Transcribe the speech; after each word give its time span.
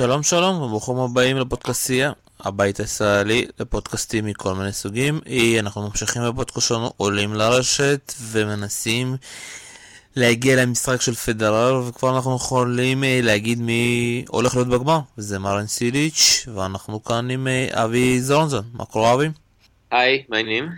שלום 0.00 0.22
שלום 0.22 0.62
וברוכים 0.62 0.96
הבאים 0.96 1.36
לפודקאסטייה, 1.36 2.12
הבית 2.40 2.80
הישראלי 2.80 3.46
לפודקאסטים 3.58 4.26
מכל 4.26 4.54
מיני 4.54 4.72
סוגים. 4.72 5.20
אנחנו 5.58 5.88
ממשיכים 5.88 6.22
בפודקאסט 6.28 6.68
שלנו, 6.68 6.90
עולים 6.96 7.34
לרשת 7.34 8.14
ומנסים 8.20 9.16
להגיע 10.16 10.62
למשחק 10.62 11.00
של 11.00 11.14
פדרר 11.14 11.82
וכבר 11.86 12.16
אנחנו 12.16 12.36
יכולים 12.36 13.04
אה, 13.04 13.20
להגיד 13.22 13.60
מי 13.60 14.24
הולך 14.28 14.54
להיות 14.54 14.68
בגמר 14.68 15.00
וזה 15.18 15.38
מרן 15.38 15.66
סיליץ' 15.66 16.46
ואנחנו 16.54 17.04
כאן 17.04 17.30
עם 17.30 17.48
אה, 17.48 17.84
אבי 17.84 18.20
זרונזון. 18.20 18.64
מה 18.72 18.84
קורה 18.84 19.14
אבי? 19.14 19.28
היי, 19.90 20.24
מה 20.28 20.36
העניינים? 20.36 20.68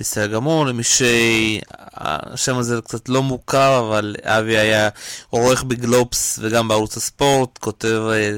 בסדר 0.00 0.26
גמור, 0.26 0.66
למי 0.66 0.82
שהשם 0.82 2.58
הזה 2.58 2.80
קצת 2.84 3.08
לא 3.08 3.22
מוכר, 3.22 3.78
אבל 3.78 4.16
אבי 4.22 4.58
היה 4.58 4.88
עורך 5.30 5.62
בגלובס 5.62 6.38
וגם 6.42 6.68
בערוץ 6.68 6.96
הספורט, 6.96 7.58
כותב 7.58 8.02
אה, 8.12 8.36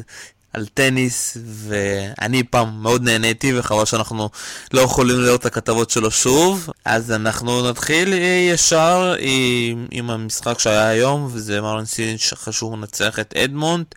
על 0.52 0.66
טניס, 0.74 1.36
ואני 1.44 2.42
פעם 2.42 2.82
מאוד 2.82 3.02
נהניתי, 3.02 3.58
וחבל 3.58 3.84
שאנחנו 3.84 4.28
לא 4.72 4.80
יכולים 4.80 5.20
לראות 5.20 5.40
את 5.40 5.46
הכתבות 5.46 5.90
שלו 5.90 6.10
שוב. 6.10 6.70
אז 6.84 7.12
אנחנו 7.12 7.70
נתחיל 7.70 8.12
אה, 8.12 8.48
ישר 8.52 9.14
עם, 9.18 9.86
עם 9.90 10.10
המשחק 10.10 10.58
שהיה 10.58 10.88
היום, 10.88 11.28
וזה 11.32 11.60
סינץ' 11.84 12.32
אחרי 12.32 12.52
שהוא 12.52 12.78
מנצח 12.78 13.18
את 13.18 13.34
אדמונט. 13.36 13.94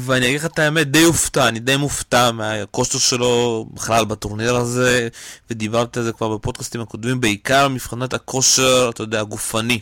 ואני 0.00 0.26
אגיד 0.26 0.40
לך 0.40 0.46
את 0.46 0.58
האמת, 0.58 0.90
די 0.90 1.02
הופתע, 1.02 1.48
אני 1.48 1.60
די 1.60 1.76
מופתע 1.76 2.30
מהכושר 2.30 2.98
שלו 2.98 3.66
בכלל 3.74 4.04
בטורניר 4.04 4.56
הזה, 4.56 5.08
ודיברתי 5.50 5.98
על 5.98 6.04
זה 6.04 6.12
כבר 6.12 6.36
בפודקאסטים 6.36 6.80
הקודמים, 6.80 7.20
בעיקר 7.20 7.68
מבחינת 7.68 8.14
הכושר, 8.14 8.90
אתה 8.94 9.02
יודע, 9.02 9.20
הגופני. 9.20 9.80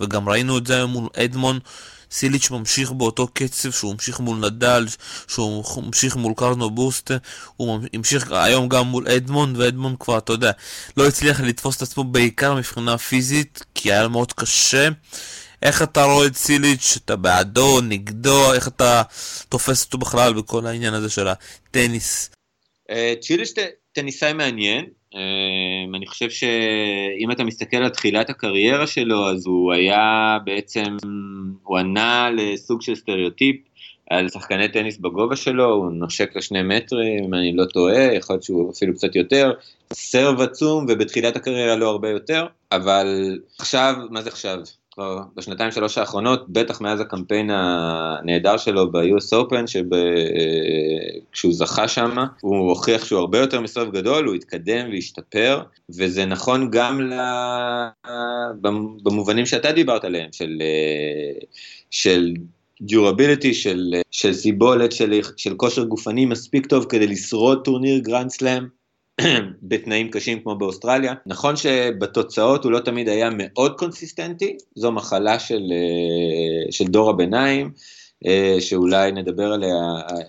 וגם 0.00 0.28
ראינו 0.28 0.58
את 0.58 0.66
זה 0.66 0.76
היום 0.76 0.90
מול 0.90 1.08
אדמון. 1.16 1.58
סיליץ' 2.10 2.50
ממשיך 2.50 2.92
באותו 2.92 3.28
קצב 3.32 3.70
שהוא 3.70 3.92
המשיך 3.92 4.20
מול 4.20 4.38
נדל, 4.38 4.86
שהוא 5.28 5.64
המשיך 5.76 6.16
מול 6.16 6.32
קרנו 6.36 6.70
בוסטה, 6.70 7.16
הוא 7.56 7.80
המשיך 7.92 8.32
היום 8.32 8.68
גם 8.68 8.86
מול 8.86 9.08
אדמונד, 9.08 9.56
ואדמונד 9.56 9.96
כבר, 10.00 10.18
אתה 10.18 10.32
יודע, 10.32 10.50
לא 10.96 11.06
הצליח 11.06 11.40
לתפוס 11.40 11.76
את 11.76 11.82
עצמו 11.82 12.04
בעיקר 12.04 12.54
מבחינה 12.54 12.98
פיזית, 12.98 13.62
כי 13.74 13.92
היה 13.92 14.08
מאוד 14.08 14.32
קשה. 14.32 14.88
איך 15.62 15.82
אתה 15.82 16.04
רואה 16.04 16.26
את 16.26 16.34
סיליץ', 16.34 16.98
אתה 17.04 17.16
בעדו, 17.16 17.80
נגדו, 17.80 18.52
איך 18.54 18.68
אתה 18.68 19.02
תופס 19.48 19.84
אותו 19.84 19.98
בכלל 19.98 20.32
בכל 20.32 20.66
העניין 20.66 20.94
הזה 20.94 21.10
של 21.10 21.28
הטניס? 21.28 22.30
אה, 22.90 23.14
צ'יליץ' 23.20 23.54
טניסאי 23.92 24.32
מעניין, 24.32 24.84
אה, 25.14 25.20
אני 25.96 26.06
חושב 26.06 26.30
שאם 26.30 27.30
אתה 27.30 27.44
מסתכל 27.44 27.76
על 27.76 27.88
תחילת 27.88 28.30
הקריירה 28.30 28.86
שלו, 28.86 29.28
אז 29.28 29.46
הוא 29.46 29.72
היה 29.72 30.38
בעצם, 30.44 30.96
הוא 31.62 31.78
ענה 31.78 32.30
לסוג 32.36 32.82
של 32.82 32.94
סטריאוטיפ 32.94 33.56
על 34.10 34.28
שחקני 34.28 34.68
טניס 34.68 34.98
בגובה 34.98 35.36
שלו, 35.36 35.64
הוא 35.64 35.92
נושק 35.92 36.36
לשני 36.36 36.62
מטרים, 36.62 37.24
אם 37.24 37.34
אני 37.34 37.56
לא 37.56 37.64
טועה, 37.64 38.14
יכול 38.14 38.34
להיות 38.34 38.42
שהוא 38.42 38.72
אפילו 38.72 38.94
קצת 38.94 39.16
יותר, 39.16 39.52
סרב 39.92 40.40
עצום, 40.40 40.86
ובתחילת 40.88 41.36
הקריירה 41.36 41.76
לא 41.76 41.88
הרבה 41.88 42.10
יותר, 42.10 42.46
אבל 42.72 43.38
עכשיו, 43.58 43.94
מה 44.10 44.22
זה 44.22 44.30
עכשיו? 44.30 44.58
כבר 44.98 45.22
בשנתיים 45.36 45.70
שלוש 45.70 45.98
האחרונות, 45.98 46.48
בטח 46.48 46.80
מאז 46.80 47.00
הקמפיין 47.00 47.50
הנהדר 47.52 48.56
שלו 48.56 48.92
ב-US 48.92 49.32
Open, 49.32 49.64
כשהוא 51.32 51.52
זכה 51.52 51.88
שם, 51.88 52.16
הוא 52.40 52.68
הוכיח 52.68 53.04
שהוא 53.04 53.18
הרבה 53.18 53.38
יותר 53.38 53.60
מ 53.60 53.65
serve 53.65 53.92
גדול, 53.92 54.26
הוא 54.26 54.34
התקדם 54.34 54.88
והשתפר, 54.92 55.62
וזה 55.90 56.24
נכון 56.26 56.70
גם 56.70 57.00
ל... 57.00 57.14
במובנים 59.02 59.46
שאתה 59.46 59.72
דיברת 59.72 60.04
עליהם, 60.04 60.28
של, 60.32 60.62
של 61.90 62.34
durability, 62.82 63.54
של, 63.54 63.94
של 64.10 64.32
סיבולת, 64.32 64.92
של, 64.92 65.20
של 65.36 65.54
כושר 65.54 65.84
גופני 65.84 66.26
מספיק 66.26 66.66
טוב 66.66 66.86
כדי 66.88 67.06
לשרוד 67.06 67.64
טורניר 67.64 67.98
גרנד 67.98 68.30
סלאם. 68.30 68.77
בתנאים 69.62 70.10
קשים 70.10 70.40
כמו 70.40 70.54
באוסטרליה. 70.58 71.14
נכון 71.26 71.56
שבתוצאות 71.56 72.64
הוא 72.64 72.72
לא 72.72 72.80
תמיד 72.80 73.08
היה 73.08 73.30
מאוד 73.32 73.78
קונסיסטנטי, 73.78 74.56
זו 74.74 74.92
מחלה 74.92 75.38
של, 75.38 75.62
אה, 75.72 76.72
של 76.72 76.84
דור 76.84 77.10
הביניים, 77.10 77.70
אה, 78.26 78.56
שאולי 78.60 79.12
נדבר 79.12 79.52
עליה, 79.52 79.74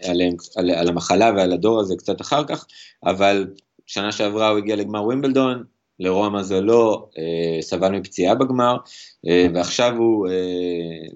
עליהם, 0.09 0.33
על, 0.55 0.71
על 0.71 0.87
המחלה 0.87 1.31
ועל 1.35 1.51
הדור 1.51 1.79
הזה 1.79 1.95
קצת 1.97 2.21
אחר 2.21 2.43
כך, 2.43 2.65
אבל 3.05 3.47
שנה 3.87 4.11
שעברה 4.11 4.49
הוא 4.49 4.57
הגיע 4.57 4.75
לגמר 4.75 5.03
ווימבלדון, 5.03 5.63
לרוע 5.99 6.29
מזלו 6.29 7.09
אה, 7.17 7.61
סבל 7.61 7.89
מפציעה 7.89 8.35
בגמר, 8.35 8.77
אה, 9.27 9.47
ועכשיו 9.53 9.95
הוא, 9.97 10.27
אה, 10.27 10.33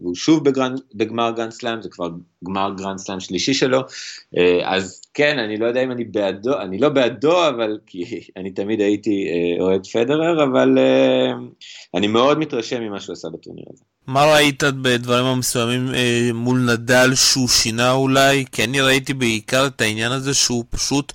הוא 0.01 0.15
שוב 0.15 0.45
בגרנ, 0.45 0.75
בגמר 0.95 1.31
גרנד 1.31 1.51
סלאם, 1.51 1.81
זה 1.81 1.89
כבר 1.89 2.09
גמר 2.43 2.71
גרנד 2.77 2.97
סלאם 2.97 3.19
שלישי 3.19 3.53
שלו, 3.53 3.79
אז 4.63 5.01
כן, 5.13 5.39
אני 5.39 5.57
לא 5.57 5.65
יודע 5.65 5.83
אם 5.83 5.91
אני 5.91 6.03
בעדו, 6.03 6.59
אני 6.59 6.77
לא 6.77 6.89
בעדו, 6.89 7.47
אבל 7.47 7.77
כי 7.87 8.03
אני 8.37 8.51
תמיד 8.51 8.81
הייתי 8.81 9.27
אוהד 9.59 9.87
פדרר, 9.87 10.43
אבל 10.43 10.77
אני 11.93 12.07
מאוד 12.07 12.39
מתרשם 12.39 12.81
ממה 12.81 12.99
שהוא 12.99 13.13
עשה 13.13 13.29
בטורניר 13.29 13.65
הזה. 13.73 13.83
מה 14.07 14.33
ראית 14.33 14.63
בדברים 14.63 15.25
המסוימים 15.25 15.91
מול 16.33 16.59
נדל 16.59 17.15
שהוא 17.15 17.47
שינה 17.47 17.91
אולי? 17.91 18.45
כי 18.51 18.63
אני 18.63 18.81
ראיתי 18.81 19.13
בעיקר 19.13 19.67
את 19.67 19.81
העניין 19.81 20.11
הזה 20.11 20.33
שהוא 20.33 20.63
פשוט... 20.69 21.13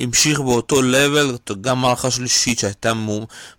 המשיך 0.00 0.40
באותו 0.40 0.82
לבל, 0.82 1.36
גם 1.60 1.80
מערכה 1.80 2.10
שלישית 2.10 2.58
שהייתה 2.58 2.92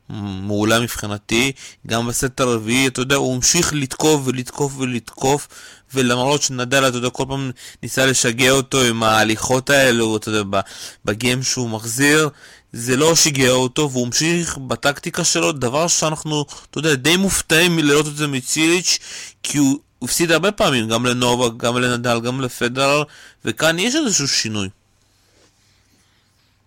מעולה 0.10 0.80
מבחינתי, 0.80 1.52
גם 1.88 2.08
בסט 2.08 2.40
הרביעי, 2.40 2.88
אתה 2.88 3.02
יודע, 3.02 3.16
הוא 3.16 3.36
המשיך 3.36 3.74
לתקוף 3.74 4.22
ולתקוף 4.26 4.74
ולתקוף, 4.78 5.48
ולמרות 5.94 6.42
שנדל, 6.42 6.88
אתה 6.88 6.98
יודע, 6.98 7.10
כל 7.10 7.26
פעם 7.28 7.52
ניסה 7.84 8.06
לשגע 8.06 8.52
אותו 8.52 8.82
עם 8.82 9.04
ההליכות 9.04 9.70
האלו, 9.70 10.18
אתה 10.18 10.30
יודע, 10.30 10.62
בגיים 11.06 11.44
שהוא 11.44 11.70
מחזיר, 11.70 12.30
זה 12.74 12.98
לא 12.98 13.16
שיגע 13.16 13.50
אותו, 13.50 13.92
והוא 13.92 14.06
המשיך 14.06 14.58
בטקטיקה 14.58 15.24
שלו, 15.24 15.52
דבר 15.52 15.88
שאנחנו, 15.88 16.46
אתה 16.70 16.80
יודע, 16.80 16.96
די 16.96 17.18
מופתעים 17.18 17.76
מלראות 17.76 18.08
את 18.08 18.16
זה 18.16 18.28
מציליץ', 18.28 19.00
כי 19.44 19.58
הוא 19.58 19.80
הפסיד 20.02 20.32
הרבה 20.32 20.52
פעמים, 20.52 20.88
גם 20.88 21.06
לנובה, 21.06 21.50
גם 21.58 21.78
לנדל, 21.78 22.20
גם 22.20 22.42
לפדרר, 22.42 23.04
וכאן 23.46 23.80
יש 23.80 23.96
איזשהו 23.96 24.28
שינוי. 24.28 24.70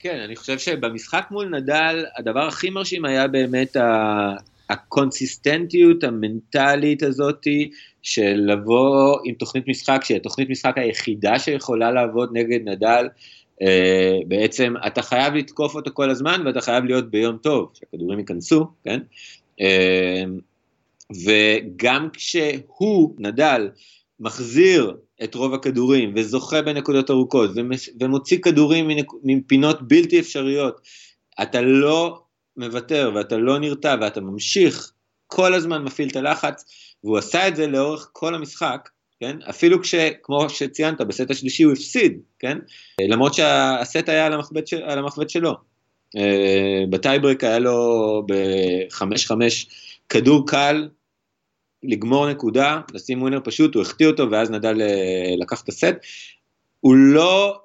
כן, 0.04 0.20
אני 0.20 0.36
חושב 0.36 0.58
שבמשחק 0.58 1.26
מול 1.30 1.48
נדל, 1.48 2.04
הדבר 2.16 2.46
הכי 2.46 2.70
מרשים 2.70 3.04
היה 3.04 3.28
באמת 3.28 3.76
הקונסיסטנטיות 4.70 6.04
המנטלית 6.04 7.02
הזאתי 7.02 7.70
של 8.02 8.34
לבוא 8.46 9.18
עם 9.24 9.34
תוכנית 9.34 9.68
משחק, 9.68 10.00
שהיא 10.04 10.16
התוכנית 10.16 10.50
משחק 10.50 10.78
היחידה 10.78 11.38
שיכולה 11.38 11.90
לעבוד 11.90 12.30
נגד 12.32 12.68
נדל, 12.68 13.08
אה, 13.62 14.18
בעצם 14.26 14.74
אתה 14.86 15.02
חייב 15.02 15.34
לתקוף 15.34 15.74
אותו 15.74 15.90
כל 15.94 16.10
הזמן 16.10 16.42
ואתה 16.46 16.60
חייב 16.60 16.84
להיות 16.84 17.10
ביום 17.10 17.36
טוב, 17.38 17.70
שהכדורים 17.74 18.18
ייכנסו, 18.18 18.66
כן? 18.84 19.00
אה, 19.60 20.24
וגם 21.24 22.08
כשהוא, 22.12 23.14
נדל, 23.18 23.68
מחזיר 24.20 24.96
את 25.24 25.34
רוב 25.34 25.54
הכדורים 25.54 26.12
וזוכה 26.16 26.62
בנקודות 26.62 27.10
ארוכות 27.10 27.50
ומוציא 28.00 28.38
כדורים 28.38 28.88
מפינות 29.22 29.88
בלתי 29.88 30.20
אפשריות, 30.20 30.80
אתה 31.42 31.60
לא 31.60 32.22
מוותר 32.56 33.10
ואתה 33.14 33.36
לא 33.36 33.58
נרתע 33.58 33.96
ואתה 34.00 34.20
ממשיך 34.20 34.92
כל 35.26 35.54
הזמן 35.54 35.82
מפעיל 35.82 36.08
את 36.08 36.16
הלחץ, 36.16 36.64
והוא 37.04 37.18
עשה 37.18 37.48
את 37.48 37.56
זה 37.56 37.66
לאורך 37.66 38.08
כל 38.12 38.34
המשחק, 38.34 38.88
כן? 39.20 39.36
אפילו 39.50 39.82
כשכמו 39.82 40.50
שציינת, 40.50 41.00
בסט 41.00 41.30
השלישי 41.30 41.62
הוא 41.62 41.72
הפסיד, 41.72 42.18
כן? 42.38 42.58
למרות 43.00 43.34
שהסט 43.34 44.08
היה 44.08 44.26
על 44.26 44.32
המחבט, 44.32 44.66
של, 44.66 44.82
על 44.82 44.98
המחבט 44.98 45.30
שלו. 45.30 45.54
אה, 46.16 46.84
בטייברק 46.90 47.44
היה 47.44 47.58
לו 47.58 48.22
ב-5-5 48.28 49.32
כדור 50.08 50.46
קל 50.46 50.88
לגמור 51.84 52.30
נקודה, 52.30 52.80
לשים 52.94 53.22
ווינר 53.22 53.40
פשוט, 53.44 53.74
הוא 53.74 53.82
החטיא 53.82 54.06
אותו 54.06 54.30
ואז 54.30 54.50
נדל 54.50 54.82
אה, 54.82 55.34
לקח 55.38 55.62
את 55.62 55.68
הסט. 55.68 55.94
הוא 56.80 56.94
לא, 56.94 57.60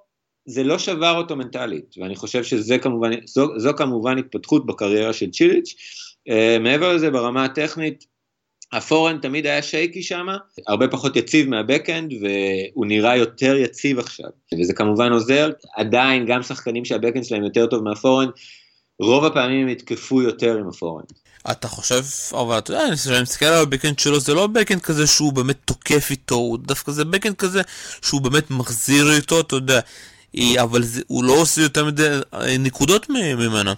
זה 0.46 0.64
לא 0.64 0.80
שבר 0.80 1.18
אותו 1.18 1.36
מנטלית, 1.36 1.96
ואני 1.98 2.16
חושב 2.16 2.44
שזה 2.44 2.78
כמובן, 2.78 3.12
זו, 3.26 3.60
זו 3.60 3.74
כמובן 3.78 4.18
התפתחות 4.18 4.66
בקריירה 4.66 5.14
של 5.14 5.32
צ'יליץ'. 5.32 5.76
Uh, 6.30 6.60
מעבר 6.60 6.94
לזה 6.96 7.10
ברמה 7.10 7.46
הטכנית, 7.46 8.06
ה 8.72 8.77
forehand 8.77 9.18
תמיד 9.22 9.46
היה 9.46 9.62
shaky 9.62 10.04
שם, 10.04 10.28
הרבה 10.68 10.88
פחות 10.88 11.16
יציב 11.16 11.50
מה 11.50 11.62
backhand, 11.62 12.14
והוא 12.14 12.86
נראה 12.86 13.18
יותר 13.18 13.56
יציב 13.56 14.00
עכשיו, 14.00 14.30
וזה 14.60 14.74
כמובן 14.74 15.12
עוזר, 15.12 15.50
עדיין 15.76 16.26
גם 16.26 16.44
שחקנים 16.44 16.86
שה 16.86 16.96
backhand 16.96 17.24
שלהם 17.24 17.44
יותר 17.44 17.66
טוב 17.66 17.84
מה 17.84 17.92
forehand, 17.92 18.30
רוב 19.00 19.26
הפעמים 19.26 19.62
הם 19.62 19.70
יתקפו 19.70 20.22
יותר 20.22 20.58
עם 20.58 20.68
ה 20.68 20.72
forehand. 20.72 21.04
אתה 21.52 21.68
חושב, 21.68 22.04
אבל 22.34 22.58
אתה 22.58 22.74
יודע, 22.74 22.96
כשאני 22.96 23.22
מסתכל 23.22 23.46
על 23.46 23.64
ה 23.64 23.68
backhand 23.68 24.00
שלו, 24.00 24.20
זה 24.20 24.34
לא 24.34 24.48
backhand 24.48 24.82
כזה 24.82 25.08
שהוא 25.08 25.34
באמת 25.34 25.58
תוקף 25.66 26.08
איתו, 26.12 26.36
הוא 26.36 26.58
דווקא 26.58 26.92
זה 26.92 27.06
backhand 27.06 27.36
כזה 27.36 27.62
שהוא 28.02 28.22
באמת 28.22 28.52
מחזיר 28.52 29.12
איתו, 29.12 29.40
אתה 29.40 29.56
יודע, 29.56 29.80
אבל 30.62 30.84
זה, 30.84 31.02
הוא 31.08 31.24
לא 31.24 31.34
עושה 31.34 31.62
יותר 31.62 31.86
מדי 31.86 32.08
אה, 32.34 32.58
נקודות 32.58 33.10
ממנה. 33.10 33.74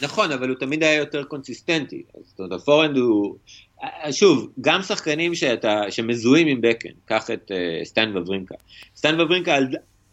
נכון, 0.00 0.32
אבל 0.32 0.48
הוא 0.48 0.56
תמיד 0.60 0.82
היה 0.82 0.94
יותר 0.94 1.24
קונסיסטנטי. 1.24 2.02
זאת 2.24 2.38
אומרת, 2.38 2.60
ה 2.60 2.64
forehand 2.64 2.96
הוא, 2.96 3.36
שוב, 4.10 4.48
גם 4.60 4.82
שחקנים 4.82 5.34
שאתה, 5.34 5.82
שמזוהים 5.90 6.46
עם 6.46 6.60
backhand, 6.60 6.88
קח 7.04 7.30
את 7.30 7.50
אה, 7.50 7.84
סטן 7.84 8.16
וורינקה. 8.16 8.54
סטן 8.96 9.20
וורינקה 9.20 9.54
על, 9.54 9.68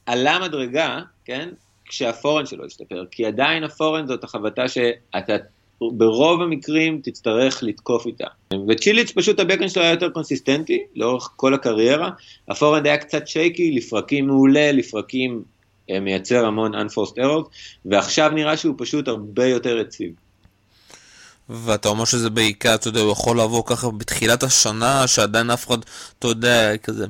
עלה 0.06 0.40
מדרגה, 0.40 1.00
כן, 1.26 1.50
כשה 1.94 2.14
forehand 2.14 2.46
שלו 2.46 2.66
השתפר, 2.66 3.04
כי 3.12 3.26
עדיין 3.26 3.64
ה 3.64 3.69
forehand 3.69 4.08
זאת 4.08 4.24
החבטה 4.24 4.68
שאתה 4.68 5.34
ברוב 5.82 6.42
המקרים 6.42 7.02
תצטרך 7.04 7.64
לתקוף 7.64 8.06
איתה. 8.06 8.28
וצ'יליץ' 8.68 9.12
פשוט 9.12 9.40
ה 9.40 9.43
backhand 9.43 9.70
שלו 9.70 9.82
היה 9.82 9.92
יותר 9.92 10.10
קונסיסטנטי 10.10 10.80
לאורך 10.96 11.30
כל 11.36 11.54
הקריירה, 11.54 12.10
ה 12.50 12.54
forehand 12.54 12.86
היה 12.86 12.98
קצת 12.98 13.28
shaky, 13.28 13.72
לפרקים 13.72 14.28
מעולה, 14.28 14.72
לפרקים 14.72 15.44
אה, 15.90 16.00
מייצר 16.00 16.46
המון 16.46 16.76
unforced 16.76 17.18
errors, 17.18 17.48
ועכשיו 17.86 18.30
נראה 18.30 18.58
שהוא 18.58 18.76
פשוט 18.78 19.08
הרבה 19.08 19.46
יותר 19.46 19.78
יציב. 19.78 20.12
ואתה 21.50 21.90
אומר 21.90 22.06
שזה 22.06 22.30
בעיקר, 22.30 22.76
אתה 22.76 22.88
יודע, 22.88 23.00
הוא 23.00 23.12
יכול 23.12 23.40
לבוא 23.40 23.64
ככה 23.66 23.90
בתחילת 23.90 24.44
השנה, 24.44 25.08
שעדיין 25.08 25.50
אף 25.50 25.68
אחד, 25.68 25.78
אתה 26.20 26.28
יודע, 26.28 26.78
כזה, 26.78 27.06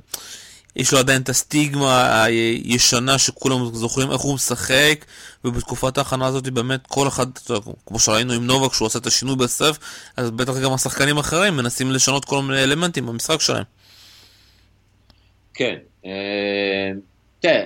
יש 0.76 0.94
לו 0.94 1.00
עדיין 1.00 1.22
את 1.22 1.30
הסטיגמה 1.30 2.24
הישנה 2.24 3.18
שכולם 3.18 3.66
זוכרים 3.74 4.12
איך 4.12 4.22
הוא 4.22 4.36
משחק, 4.36 5.06
ובתקופת 5.46 5.98
ההכנה 5.98 6.26
הזאת 6.26 6.50
באמת 6.50 6.88
כל 6.88 7.08
אחד, 7.08 7.26
כמו 7.86 8.00
שראינו 8.00 8.34
עם 8.34 8.48
נובק, 8.48 8.74
שהוא 8.74 8.86
עושה 8.86 9.00
את 9.00 9.06
השינוי 9.06 9.36
בסרף, 9.36 9.80
אז 10.18 10.32
בטח 10.32 10.60
גם 10.64 10.74
השחקנים 10.74 11.18
האחרים 11.18 11.58
מנסים 11.58 11.92
לשנות 11.92 12.26
כל 12.26 12.42
מיני 12.42 12.64
אלמנטים 12.64 13.06
במשחק 13.06 13.42
שלהם. 13.42 13.64
כן, 15.54 15.76
אה, 16.06 16.92
תראה, 17.40 17.64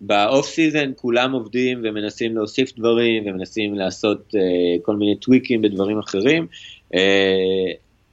ב 0.00 0.11
off 0.11 0.46
season 0.46 0.92
כולם 0.96 1.32
עובדים 1.32 1.80
ומנסים 1.84 2.34
להוסיף 2.34 2.72
דברים 2.78 3.26
ומנסים 3.26 3.74
לעשות 3.74 4.34
אה, 4.34 4.82
כל 4.82 4.96
מיני 4.96 5.16
tweak 5.16 5.49
ים 5.49 5.62
בדברים 5.62 5.98
אחרים. 5.98 6.46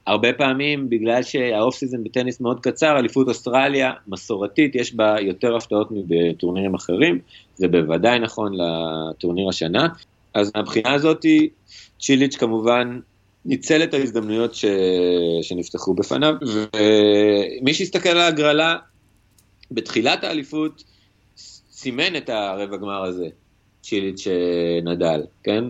הרבה 0.08 0.34
פעמים 0.34 0.90
בגלל 0.90 1.24
שה 1.24 1.50
off 1.50 1.76
season 1.76 2.04
בטניס 2.04 2.42
מאוד 2.42 2.60
קצר, 2.60 3.00
אליפות 3.00 3.28
אוסטרליה 3.28 3.92
מסורתית, 4.08 4.76
יש 4.76 4.96
בה 4.96 5.16
יותר 5.20 5.56
הפתעות 5.56 5.88
מבטורנירים 5.92 6.74
אחרים, 6.74 7.20
זה 7.56 7.68
בוודאי 7.68 8.20
נכון 8.20 8.54
לטורניר 8.54 9.50
השנה. 9.50 9.88
אז 10.34 10.52
מהבחינה 10.56 10.94
הזאת, 10.94 11.26
צ'יליץ' 12.00 12.36
כמובן 12.36 13.00
ניצל 13.46 13.84
את 13.84 13.94
ההזדמנויות 13.94 14.56
ש... 14.56 14.66
שנפתחו 15.42 15.94
בפניו, 15.94 16.36
ומי 16.42 17.74
שיסתכל 17.74 18.10
על 18.10 18.18
ההגרלה 18.18 18.76
בתחילת 19.72 20.24
האליפות, 20.24 20.84
סימן 21.72 22.16
את 22.16 22.30
הרבע 22.30 22.78
גמר 22.78 23.04
הזה, 23.04 23.28
צ'יליץ' 23.82 24.28
נדל, 24.84 25.22
כן? 25.44 25.64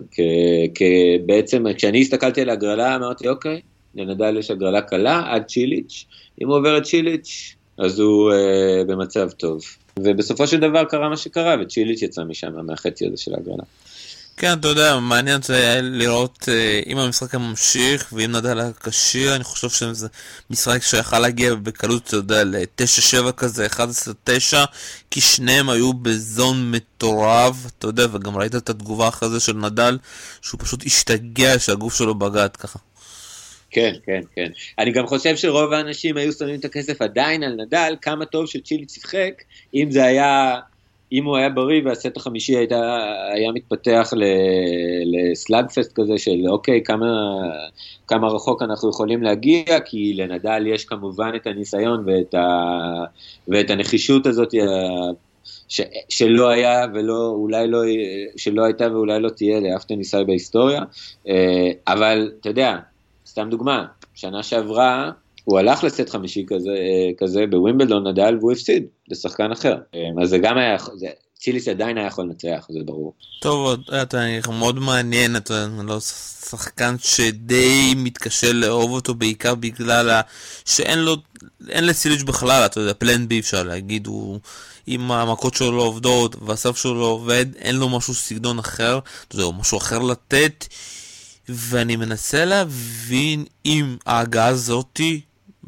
כי 0.76 1.18
בעצם 1.26 1.74
כשאני 1.74 2.02
הסתכלתי 2.02 2.42
על 2.42 2.50
ההגרלה 2.50 2.96
אמרתי 2.96 3.28
אוקיי, 3.28 3.62
לנדל 3.96 4.38
יש 4.38 4.52
הגרלה 4.52 4.82
קלה 4.82 5.24
עד 5.34 5.46
צ'יליץ', 5.46 6.06
אם 6.42 6.48
הוא 6.48 6.58
עובר 6.58 6.78
את 6.78 6.84
צ'יליץ' 6.84 7.56
אז 7.78 8.00
הוא 8.00 8.32
אה, 8.32 8.84
במצב 8.88 9.30
טוב. 9.32 9.62
ובסופו 10.00 10.48
של 10.48 10.60
דבר 10.60 10.84
קרה 10.84 11.10
מה 11.10 11.18
שקרה 11.18 11.56
וצ'יליץ' 11.62 12.02
יצא 12.02 12.24
משם 12.24 12.66
מהחצי 12.66 13.08
הזה 13.08 13.18
של 13.18 13.34
ההגרלה. 13.34 13.64
כן, 14.38 14.54
אתה 14.60 14.68
יודע, 14.68 15.00
מעניין 15.00 15.38
אותי 15.38 15.54
לראות 15.82 16.38
uh, 16.42 16.88
אם 16.90 16.98
המשחק 16.98 17.36
ממשיך 17.36 18.14
ואם 18.14 18.32
נדל 18.32 18.60
היה 18.60 18.72
כשיר, 18.84 19.36
אני 19.36 19.44
חושב 19.44 19.70
שזה 19.70 20.08
משחק 20.50 20.84
שיכל 20.84 21.20
להגיע 21.20 21.56
בקלות, 21.56 22.08
אתה 22.08 22.16
יודע, 22.16 22.44
ל-9-7 22.44 23.32
כזה, 23.32 23.68
11-9, 23.68 23.80
כי 25.12 25.22
שניהם 25.22 25.70
היו 25.70 25.94
בזון 25.94 26.72
מטורף, 26.72 27.56
אתה 27.66 27.88
יודע, 27.88 28.06
וגם 28.12 28.38
ראית 28.38 28.56
את 28.56 28.70
התגובה 28.70 29.08
אחרי 29.08 29.30
זה 29.30 29.40
של 29.40 29.54
נדל, 29.54 29.98
שהוא 30.42 30.60
פשוט 30.60 30.86
השתגע 30.86 31.60
שהגוף 31.60 31.96
שלו 31.96 32.16
בגד 32.16 32.50
ככה. 32.60 32.80
כן, 33.72 33.94
כן, 34.06 34.22
כן. 34.36 34.52
אני 34.80 34.92
גם 34.92 35.08
חושב 35.08 35.36
שרוב 35.36 35.74
האנשים 35.74 36.18
היו 36.18 36.32
שמים 36.32 36.60
את 36.60 36.66
הכסף 36.66 37.02
עדיין 37.02 37.44
על 37.44 37.54
נדל, 37.62 37.96
כמה 38.02 38.26
טוב 38.26 38.46
שצ'ילי 38.48 38.86
שיחק, 38.90 39.34
אם 39.76 39.92
זה 39.92 40.04
היה 40.04 40.60
אם 41.12 41.26
הוא 41.26 41.38
היה 41.38 41.50
בריא 41.50 41.82
והסט 41.86 42.18
החמישי 42.18 42.58
הייתה, 42.58 42.98
היה 43.34 43.52
מתפתח 43.52 44.14
לסלאגפסט 45.06 45.92
כזה 45.96 46.18
של 46.18 46.48
אוקיי, 46.48 46.84
כמה, 46.84 47.08
כמה 48.08 48.28
רחוק 48.28 48.62
אנחנו 48.62 48.90
יכולים 48.90 49.24
להגיע, 49.24 49.80
כי 49.86 50.14
לנדל 50.14 50.68
יש 50.68 50.86
כמובן 50.86 51.32
את 51.36 51.48
הניסיון 51.48 52.04
ואת, 52.08 52.34
ה, 52.34 52.48
ואת 53.48 53.70
הנחישות 53.70 54.26
הזאת 54.26 54.54
ש, 55.68 55.82
שלא 56.10 56.50
היה 56.50 56.86
ולא, 56.94 57.28
אולי 57.28 57.68
לא, 57.68 57.82
שלא 58.38 58.66
הייתה 58.66 58.92
ואולי 58.92 59.20
לא 59.20 59.30
תהיה 59.30 59.60
לאף 59.60 59.84
טניסאי 59.84 60.24
בהיסטוריה, 60.24 60.82
אה, 61.28 61.72
אבל 61.88 62.32
אתה 62.40 62.50
יודע, 62.50 62.78
סתם 63.28 63.50
דוגמה, 63.50 63.86
שנה 64.16 64.44
שעברה 64.44 65.12
הוא 65.44 65.60
הלך 65.60 65.84
לסט 65.84 66.10
חמישי 66.10 66.46
כזה, 66.48 66.76
כזה 67.18 67.46
בווימבלדון 67.50 68.08
נדל 68.08 68.38
והוא 68.40 68.52
הפסיד 68.52 68.84
לשחקן 69.08 69.52
אחר. 69.52 69.76
אז 70.24 70.30
זה 70.30 70.38
גם 70.38 70.58
היה, 70.58 70.78
זה, 70.96 71.08
ציליס 71.40 71.68
עדיין 71.68 71.98
היה 71.98 72.08
יכול 72.08 72.26
לנצח, 72.26 72.66
זה 72.70 72.80
ברור. 72.86 73.14
טוב, 73.42 73.80
אתה 74.02 74.18
מאוד 74.60 74.80
מעניין, 74.80 75.36
אתה 75.36 75.68
לא 75.84 76.00
שחקן 76.00 76.96
שדי 77.00 77.94
מתקשה 77.96 78.54
לאהוב 78.54 78.92
אותו 78.92 79.14
בעיקר 79.14 79.56
בגלל 79.56 80.10
ה... 80.10 80.22
שאין 80.66 81.00
לו, 81.00 81.16
אין 81.70 81.86
לציליץ' 81.86 82.24
בכלל, 82.24 82.66
אתה 82.66 82.80
יודע, 82.80 82.94
פלן 82.94 83.28
בי 83.28 83.40
אפשר 83.40 83.64
להגיד, 83.64 84.08
הוא... 84.08 84.40
אם 84.88 85.12
המכות 85.12 85.54
שלו 85.54 85.72
לא 85.72 85.82
עובדות 85.82 86.36
והסף 86.42 86.78
שלו 86.78 86.96
לא 86.96 87.06
עובד, 87.06 87.46
אין 87.56 87.76
לו 87.76 87.90
משהו 87.90 88.14
סגנון 88.14 88.60
אחר, 88.60 89.00
יודע, 89.34 89.46
משהו 89.60 89.78
אחר 89.78 90.00
לתת, 90.00 90.66
ואני 91.54 91.96
מנסה 91.96 92.46
להבין 92.46 93.46
אם 93.66 93.98
ההגעה 94.06 94.48
הזאתי 94.48 95.22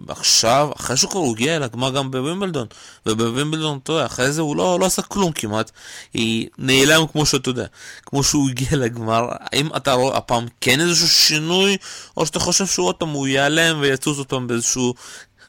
עכשיו, 0.07 0.69
אחרי 0.75 0.97
שהוא 0.97 1.11
כבר 1.11 1.21
הגיע 1.31 1.55
אל 1.55 1.63
הגמר 1.63 1.91
גם 1.91 2.11
בווימבלדון, 2.11 2.67
ובווימבלדון, 3.05 3.79
אתה 3.83 3.91
יודע, 3.91 4.05
אחרי 4.05 4.31
זה 4.31 4.41
הוא 4.41 4.55
לא, 4.55 4.79
לא 4.79 4.85
עשה 4.85 5.01
כלום 5.01 5.31
כמעט, 5.31 5.71
היא 6.13 6.47
נעלם 6.57 7.07
כמו 7.11 7.25
שאתה 7.25 7.49
יודע, 7.49 7.65
כמו 8.05 8.23
שהוא 8.23 8.49
הגיע 8.49 8.67
לגמר, 8.71 9.27
האם 9.29 9.67
אתה 9.75 9.93
רואה 9.93 10.17
הפעם 10.17 10.45
כן 10.61 10.79
איזשהו 10.79 11.07
שינוי, 11.07 11.77
או 12.17 12.25
שאתה 12.25 12.39
חושב 12.39 12.65
שהוא 12.65 12.87
עוד 12.87 12.95
פעם 12.95 13.09
הוא 13.09 13.27
ייעלם 13.27 13.77
ויצוץ 13.81 14.17
עוד 14.17 14.27
פעם 14.27 14.47
באיזשהו 14.47 14.93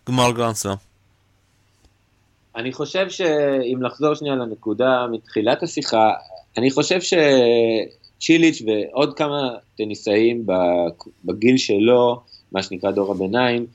גמר 0.08 0.30
גרנדסלאם? 0.30 0.76
אני 2.56 2.72
חושב 2.72 3.10
שאם 3.10 3.82
לחזור 3.82 4.14
שנייה 4.14 4.34
לנקודה 4.34 5.06
מתחילת 5.12 5.62
השיחה, 5.62 6.10
אני 6.58 6.70
חושב 6.70 7.00
שצ'יליץ' 8.24 8.62
ועוד 8.66 9.16
כמה 9.16 9.50
טניסאים 9.76 10.46
בגיל 11.24 11.56
שלו, 11.56 12.20
מה 12.52 12.62
שנקרא 12.62 12.90
דור 12.90 13.12
הביניים, 13.12 13.66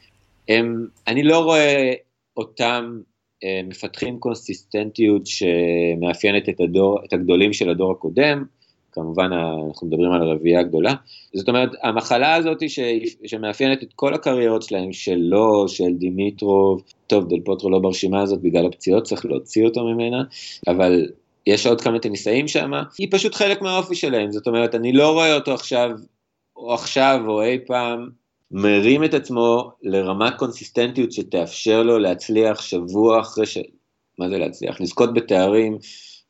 הם, 0.50 0.88
אני 1.08 1.24
לא 1.24 1.40
רואה 1.40 1.94
אותם 2.38 3.00
אה, 3.44 3.62
מפתחים 3.64 4.20
קונסיסטנטיות 4.20 5.22
שמאפיינת 5.26 6.50
את, 6.50 6.60
הדור, 6.60 7.00
את 7.06 7.14
הגדולים 7.14 7.54
של 7.54 7.70
הדור 7.70 7.92
הקודם, 7.92 8.46
כמובן 8.92 9.30
אנחנו 9.68 9.88
מדברים 9.88 10.12
על 10.12 10.22
הרביעייה 10.22 10.60
הגדולה, 10.60 10.94
זאת 11.34 11.50
אומרת 11.50 11.70
המחלה 11.84 12.36
הזאת 12.36 12.70
ש, 12.70 12.80
שמאפיינת 13.26 13.84
את 13.84 13.94
כל 13.96 14.14
הקריירות 14.14 14.64
שלהם, 14.64 14.94
שלו, 14.94 15.68
של 15.68 15.94
דימיטרוב, 15.94 16.84
טוב 17.08 17.30
דל 17.30 17.40
פוטרו 17.46 17.70
לא 17.70 17.80
ברשימה 17.80 18.22
הזאת 18.22 18.42
בגלל 18.42 18.66
הפציעות, 18.66 19.04
צריך 19.04 19.26
להוציא 19.26 19.66
אותו 19.66 19.86
ממנה, 19.86 20.24
אבל 20.68 21.06
יש 21.48 21.66
עוד 21.66 21.82
כמה 21.82 22.00
טניסאים 22.00 22.48
שם, 22.48 22.72
היא 22.98 23.08
פשוט 23.12 23.36
חלק 23.36 23.62
מהאופי 23.62 23.96
שלהם, 23.96 24.32
זאת 24.32 24.48
אומרת 24.48 24.76
אני 24.76 24.94
לא 24.94 25.12
רואה 25.12 25.36
אותו 25.36 25.54
עכשיו, 25.54 25.90
או 26.56 26.74
עכשיו 26.74 27.20
או 27.28 27.42
אי 27.42 27.58
פעם, 27.68 28.10
מרים 28.52 29.04
את 29.04 29.14
עצמו 29.14 29.72
לרמת 29.84 30.34
קונסיסטנטיות 30.38 31.12
שתאפשר 31.12 31.84
לו 31.84 32.00
להצליח 32.00 32.62
שבוע 32.62 33.22
אחרי 33.22 33.46
ש... 33.46 33.58
מה 34.18 34.30
זה 34.30 34.38
להצליח? 34.38 34.82
לזכות 34.82 35.14
בתארים 35.14 35.78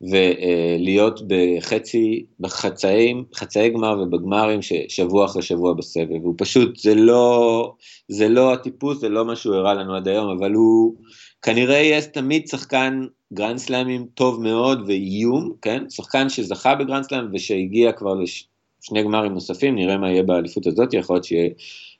ולהיות 0.01 1.21
בחצי, 1.27 2.25
בחצאים, 2.39 3.23
חצאי 3.35 3.69
גמר 3.69 3.99
ובגמרים 4.01 4.59
שבוע 4.87 5.25
אחרי 5.25 5.41
שבוע 5.41 5.73
בסבב. 5.73 6.23
הוא 6.23 6.33
פשוט, 6.37 6.77
זה 6.77 6.95
לא, 6.95 7.73
זה 8.07 8.29
לא 8.29 8.53
הטיפוס, 8.53 8.99
זה 8.99 9.09
לא 9.09 9.25
מה 9.25 9.35
שהוא 9.35 9.55
הראה 9.55 9.73
לנו 9.73 9.95
עד 9.95 10.07
היום, 10.07 10.37
אבל 10.37 10.51
הוא 10.51 10.95
כנראה 11.41 11.77
יהיה 11.77 12.01
תמיד 12.01 12.47
שחקן 12.47 13.05
גרנד 13.33 13.57
סלאמים 13.57 14.05
טוב 14.13 14.41
מאוד 14.41 14.83
ואיום, 14.87 15.51
כן? 15.61 15.83
שחקן 15.89 16.29
שזכה 16.29 16.75
בגרנד 16.75 17.03
סלאם 17.03 17.25
ושהגיע 17.33 17.91
כבר 17.91 18.15
לשני 18.15 19.03
גמרים 19.03 19.33
נוספים, 19.33 19.75
נראה 19.75 19.97
מה 19.97 20.11
יהיה 20.11 20.23
באליפות 20.23 20.67
הזאת, 20.67 20.93
יכול 20.93 21.15
להיות. 21.15 21.51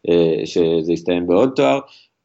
אה, 0.10 0.46
שזה 0.46 0.94
יסתיים 0.94 1.28
בעוד 1.28 1.50
תואר, 1.56 1.80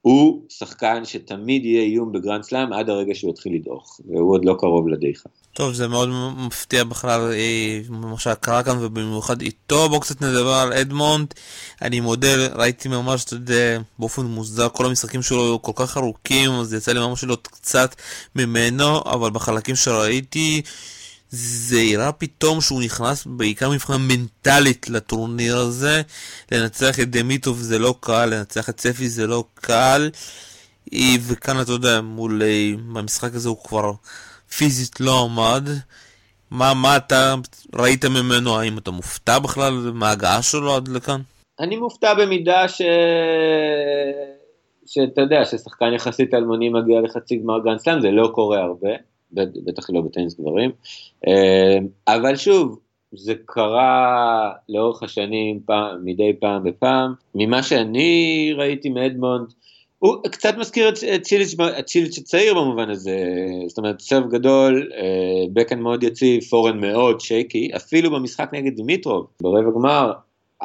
הוא 0.04 0.42
שחקן 0.48 1.04
שתמיד 1.04 1.64
יהיה 1.64 1.82
איום 1.82 2.12
בגרנד 2.12 2.42
סלאם 2.42 2.72
עד 2.72 2.90
הרגע 2.90 3.14
שהוא 3.14 3.30
יתחיל 3.30 3.54
לדעוך, 3.54 4.00
והוא 4.08 4.32
עוד 4.32 4.44
לא 4.44 4.56
קרוב 4.58 4.88
לדעיכה. 4.88 5.28
טוב, 5.52 5.72
זה 5.72 5.88
מאוד 5.88 6.08
מפתיע 6.36 6.84
בכלל 6.84 7.32
אה, 7.32 7.80
מה 7.88 8.18
שקרה 8.18 8.62
כאן, 8.62 8.76
ובמיוחד 8.80 9.40
איתו. 9.40 9.88
בואו 9.88 10.00
קצת 10.00 10.22
נדבר 10.22 10.54
על 10.54 10.72
אדמונד. 10.72 11.34
אני 11.82 12.00
מודה, 12.00 12.28
ראיתי 12.54 12.88
ממש, 12.88 13.24
אתה 13.24 13.34
יודע, 13.34 13.80
באופן 13.98 14.22
מוזר, 14.22 14.68
כל 14.68 14.86
המשחקים 14.86 15.22
שלו 15.22 15.58
כל 15.62 15.72
כך 15.74 15.96
ארוכים, 15.96 16.50
אז 16.50 16.74
יצא 16.74 16.92
לי 16.92 17.00
ממש 17.00 17.24
לראות 17.24 17.46
קצת 17.46 17.94
ממנו, 18.36 19.00
אבל 19.06 19.30
בחלקים 19.30 19.76
שראיתי, 19.76 20.62
זה 21.36 21.80
הראה 21.94 22.12
פתאום 22.12 22.60
שהוא 22.60 22.82
נכנס 22.82 23.26
בעיקר 23.26 23.70
מבחינה 23.70 23.98
מנטלית 23.98 24.88
לטורניר 24.88 25.56
הזה. 25.56 26.02
לנצח 26.52 27.00
את 27.00 27.10
דמיטוב 27.10 27.58
זה 27.58 27.78
לא 27.78 27.94
קל, 28.00 28.26
לנצח 28.26 28.68
את 28.68 28.76
צפי 28.76 29.08
זה 29.08 29.26
לא 29.26 29.44
קל. 29.54 30.10
וכאן 31.20 31.60
אתה 31.60 31.72
יודע, 31.72 32.00
מול... 32.00 32.42
במשחק 32.92 33.34
הזה 33.34 33.48
הוא 33.48 33.64
כבר 33.64 33.92
פיזית 34.56 35.00
לא 35.00 35.24
עמד. 35.24 35.68
מה, 36.50 36.74
מה 36.74 36.96
אתה 36.96 37.34
ראית 37.74 38.04
ממנו? 38.04 38.58
האם 38.58 38.78
אתה 38.78 38.90
מופתע 38.90 39.38
בכלל 39.38 39.72
מההגעה 39.94 40.42
שלו 40.42 40.76
עד 40.76 40.88
לכאן? 40.88 41.20
אני 41.60 41.76
מופתע 41.76 42.14
במידה 42.14 42.68
ש... 42.68 42.82
שאתה 44.86 45.20
יודע, 45.20 45.44
ששחקן 45.44 45.92
יחסית 45.94 46.34
אלמוני 46.34 46.68
מגיע 46.68 47.00
לחצי 47.00 47.36
גמר 47.36 47.58
גרנד 47.64 47.78
סלאם, 47.78 48.00
זה 48.00 48.10
לא 48.10 48.30
קורה 48.34 48.60
הרבה, 48.60 48.88
בטח 49.34 49.90
לא 49.90 50.00
בטניס 50.00 50.40
גברים. 50.40 50.70
אה, 51.28 51.78
אבל 52.08 52.36
שוב, 52.36 52.78
זה 53.12 53.34
קרה 53.46 54.52
לאורך 54.68 55.02
השנים, 55.02 55.60
פעם, 55.66 56.04
מדי 56.04 56.32
פעם 56.40 56.64
בפעם. 56.64 57.14
ממה 57.34 57.62
שאני 57.62 58.52
ראיתי 58.56 58.88
מאדמונד, 58.88 59.52
הוא 59.98 60.16
קצת 60.30 60.54
מזכיר 60.58 60.88
את, 60.88 60.94
צ'יליץ', 61.22 61.54
צ'יליץ' 61.86 62.18
הצעיר 62.18 62.54
במובן 62.54 62.90
הזה, 62.90 63.18
זאת 63.68 63.78
אומרת 63.78 64.00
סרב 64.00 64.30
גדול, 64.30 64.90
אה, 64.96 65.44
בקן 65.52 65.80
מאוד 65.80 66.02
יציב, 66.02 66.42
פורן 66.42 66.80
מאוד 66.80 67.20
שייקי, 67.20 67.70
אפילו 67.76 68.10
במשחק 68.10 68.48
נגד 68.52 68.76
דימיטרוב, 68.76 69.26
ברבע 69.42 69.70
גמר, 69.70 70.12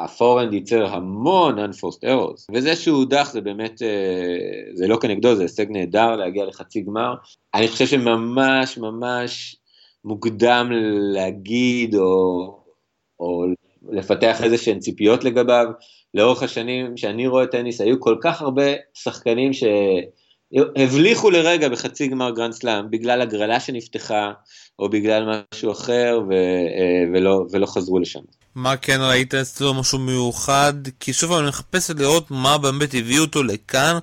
הפורנד 0.04 0.52
ייצר 0.52 0.86
המון 0.86 1.58
unforced 1.58 2.04
errors, 2.04 2.46
וזה 2.54 2.76
שהוא 2.76 2.98
הודח 2.98 3.30
זה 3.32 3.40
באמת, 3.40 3.82
אה, 3.82 4.74
זה 4.74 4.86
לא 4.86 4.96
כנגדו, 4.96 5.34
זה 5.34 5.42
הישג 5.42 5.66
נהדר 5.70 6.16
להגיע 6.16 6.44
לחצי 6.44 6.80
גמר. 6.80 7.14
אני 7.54 7.68
חושב 7.68 7.86
שממש 7.86 8.78
ממש 8.78 9.56
מוקדם 10.04 10.68
להגיד 11.14 11.94
או, 11.94 12.56
או 13.20 13.44
לפתח 13.90 14.42
איזה 14.42 14.58
שהן 14.58 14.78
ציפיות 14.78 15.24
לגביו. 15.24 15.66
לאורך 16.14 16.42
השנים 16.42 16.96
שאני 16.96 17.26
רואה 17.26 17.46
טניס, 17.46 17.80
היו 17.80 18.00
כל 18.00 18.16
כך 18.20 18.42
הרבה 18.42 18.62
שחקנים 18.94 19.50
שהבליחו 20.52 21.30
לרגע 21.30 21.68
בחצי 21.68 22.08
גמר 22.08 22.30
גרנד 22.30 22.52
סלאם 22.52 22.90
בגלל 22.90 23.20
הגרלה 23.20 23.60
שנפתחה, 23.60 24.32
או 24.78 24.88
בגלל 24.88 25.42
משהו 25.52 25.72
אחר, 25.72 26.20
ו, 26.28 26.32
אה, 26.32 27.04
ולא, 27.12 27.44
ולא 27.50 27.66
חזרו 27.66 27.98
לשם. 27.98 28.20
מה 28.54 28.76
כן 28.76 28.98
ראית 29.00 29.34
אצלו 29.34 29.74
משהו 29.74 29.98
מיוחד? 29.98 30.74
כי 31.00 31.12
שוב 31.12 31.32
אני 31.32 31.48
מחפש 31.48 31.90
לראות 31.90 32.30
מה 32.30 32.58
באמת 32.58 32.94
הביא 32.94 33.20
אותו 33.20 33.42
לכאן, 33.42 33.98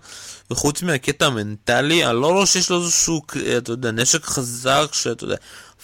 וחוץ 0.51 0.83
מהקטע 0.83 1.25
המנטלי, 1.25 2.05
אני 2.05 2.15
לא 2.15 2.31
רואה 2.31 2.45
שיש 2.45 2.69
לו 2.69 2.77
איזשהו, 2.77 3.21
אתה 3.57 3.71
יודע, 3.71 3.91
נשק 3.91 4.23
חזק, 4.23 4.93
שאתה 4.93 5.23
יודע, 5.23 5.35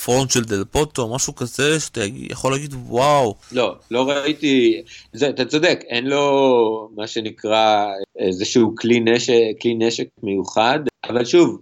forehand 0.06 0.32
של 0.32 0.44
דל 0.44 0.64
פוטרו, 0.64 1.16
משהו 1.16 1.36
כזה, 1.36 1.80
שאתה 1.80 2.02
יכול 2.16 2.52
להגיד 2.52 2.74
וואו. 2.74 3.36
לא, 3.52 3.76
לא 3.92 4.10
ראיתי, 4.10 4.82
זה, 5.14 5.30
אתה 5.30 5.46
צודק, 5.46 5.80
אין 5.88 6.06
לו 6.06 6.90
מה 6.96 7.08
שנקרא 7.08 7.86
איזשהו 8.20 8.76
כלי 8.76 9.00
נשק, 9.00 9.34
כלי 9.62 9.74
נשק 9.74 10.08
מיוחד, 10.24 10.80
אבל 11.10 11.26
שוב, 11.26 11.62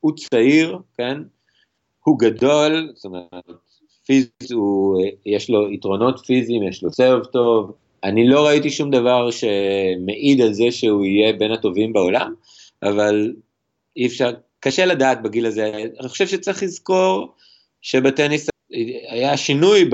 הוא 0.00 0.12
צעיר, 0.16 0.78
כן? 0.98 1.18
הוא 2.04 2.18
גדול, 2.18 2.92
זאת 2.94 3.04
אומרת, 3.04 3.65
פיז, 4.06 4.28
הוא, 4.52 5.02
יש 5.26 5.50
לו 5.50 5.72
יתרונות 5.72 6.20
פיזיים, 6.26 6.62
יש 6.62 6.82
לו 6.82 6.92
סרב 6.92 7.24
טוב, 7.24 7.72
אני 8.04 8.28
לא 8.28 8.46
ראיתי 8.46 8.70
שום 8.70 8.90
דבר 8.90 9.30
שמעיד 9.30 10.40
על 10.40 10.52
זה 10.52 10.70
שהוא 10.70 11.04
יהיה 11.04 11.32
בין 11.32 11.52
הטובים 11.52 11.92
בעולם, 11.92 12.34
אבל 12.82 13.32
אי 13.96 14.06
אפשר, 14.06 14.30
קשה 14.60 14.86
לדעת 14.86 15.22
בגיל 15.22 15.46
הזה, 15.46 15.72
אני 16.00 16.08
חושב 16.08 16.26
שצריך 16.26 16.62
לזכור 16.62 17.34
שבטניס 17.82 18.48
היה 19.08 19.36
שינוי 19.36 19.84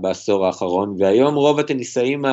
בעשור 0.00 0.46
האחרון, 0.46 0.96
והיום 0.98 1.34
רוב 1.34 1.58
הטניסאים 1.58 2.24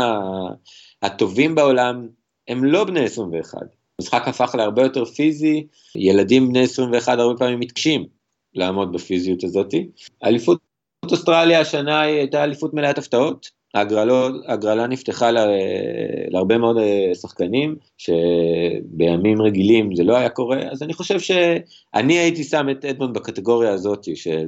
הטובים 1.02 1.56
בעולם 1.56 2.08
הם 2.48 2.64
לא 2.64 2.84
בני 2.84 3.04
21. 3.04 3.60
המשחק 4.00 4.28
הפך 4.28 4.56
להרבה 4.58 4.82
יותר 4.82 5.06
פיזי, 5.06 5.68
ילדים 5.96 6.50
בני 6.50 6.64
21 6.64 7.20
הרבה 7.20 7.40
פעמים 7.40 7.60
מתקשים 7.60 8.06
לעמוד 8.54 8.94
בפיזיות 8.94 9.44
הזאת. 9.44 9.74
אליפות 10.24 10.71
אוסטרליה 11.12 11.60
השנה 11.60 12.02
הייתה 12.02 12.44
אליפות 12.44 12.74
מלאת 12.74 12.98
הפתעות, 12.98 13.62
ההגרלה 13.74 14.88
נפתחה 14.88 15.32
לה, 15.32 15.46
להרבה 16.30 16.58
מאוד 16.58 16.78
אה, 16.78 17.16
שחקנים, 17.16 17.76
שבימים 17.98 19.42
רגילים 19.42 19.96
זה 19.96 20.04
לא 20.04 20.18
היה 20.18 20.30
קורה, 20.30 20.58
אז 20.72 20.84
אני 20.84 20.94
חושב 20.94 21.20
שאני 21.20 22.14
הייתי 22.14 22.44
שם 22.44 22.68
את 22.72 22.86
אדמונד 22.86 23.14
בקטגוריה 23.14 23.74
הזאת 23.74 24.08
של 24.16 24.48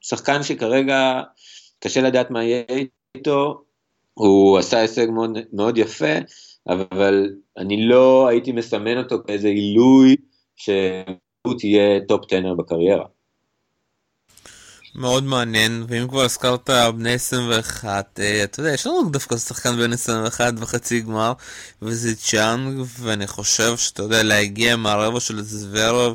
שחקן 0.00 0.42
שכרגע 0.42 1.22
קשה 1.78 2.00
לדעת 2.00 2.30
מה 2.30 2.44
יהיה 2.44 2.62
איתו, 3.14 3.62
הוא 4.14 4.58
עשה 4.58 4.78
הישג 4.78 5.06
מאוד, 5.10 5.38
מאוד 5.52 5.78
יפה, 5.78 6.14
אבל 6.68 7.34
אני 7.58 7.86
לא 7.86 8.28
הייתי 8.28 8.52
מסמן 8.52 8.98
אותו 8.98 9.16
כאיזה 9.26 9.48
עילוי 9.48 10.16
שהוא 10.56 11.58
יהיה 11.58 12.00
top 12.08 12.24
tenner 12.24 12.54
בקריירה. 12.54 13.04
מאוד 14.94 15.24
מעניין, 15.24 15.84
ואם 15.88 16.08
כבר 16.08 16.22
הזכרת 16.22 16.70
בני 16.96 17.12
21, 17.12 18.20
אה, 18.20 18.44
אתה 18.44 18.60
יודע, 18.60 18.72
יש 18.72 18.86
לנו 18.86 19.10
דווקא 19.10 19.36
שחקן 19.36 19.76
בן 19.76 19.92
21 19.92 20.54
בחצי 20.58 21.00
גמר, 21.00 21.32
וזה 21.82 22.14
צ'ונג, 22.14 22.84
ואני 23.00 23.26
חושב 23.26 23.76
שאתה 23.76 24.02
יודע, 24.02 24.22
להגיע 24.22 24.76
מהרבע 24.76 25.20
של 25.20 25.42
זוורב 25.42 26.14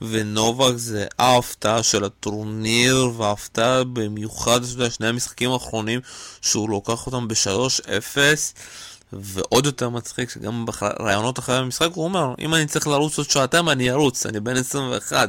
ונובק 0.00 0.76
זה 0.76 1.06
ההפתעה 1.18 1.82
של 1.82 2.04
הטורניר, 2.04 3.10
וההפתעה 3.16 3.84
במיוחד, 3.84 4.62
אתה 4.62 4.72
יודע, 4.72 4.90
שני 4.90 5.06
המשחקים 5.06 5.50
האחרונים, 5.50 6.00
שהוא 6.40 6.70
לוקח 6.70 7.06
אותם 7.06 7.28
ב-3-0. 7.28 8.18
ועוד 9.12 9.66
יותר 9.66 9.88
מצחיק 9.88 10.30
שגם 10.30 10.66
ברעיונות 10.66 11.38
אחרי 11.38 11.56
המשחק 11.56 11.88
הוא 11.94 12.04
אומר 12.04 12.34
אם 12.38 12.54
אני 12.54 12.66
צריך 12.66 12.86
לרוץ 12.86 13.18
עוד 13.18 13.30
שעתיים 13.30 13.68
אני 13.68 13.90
ארוץ, 13.90 14.26
אני 14.26 14.40
בן 14.40 14.56
21 14.56 15.28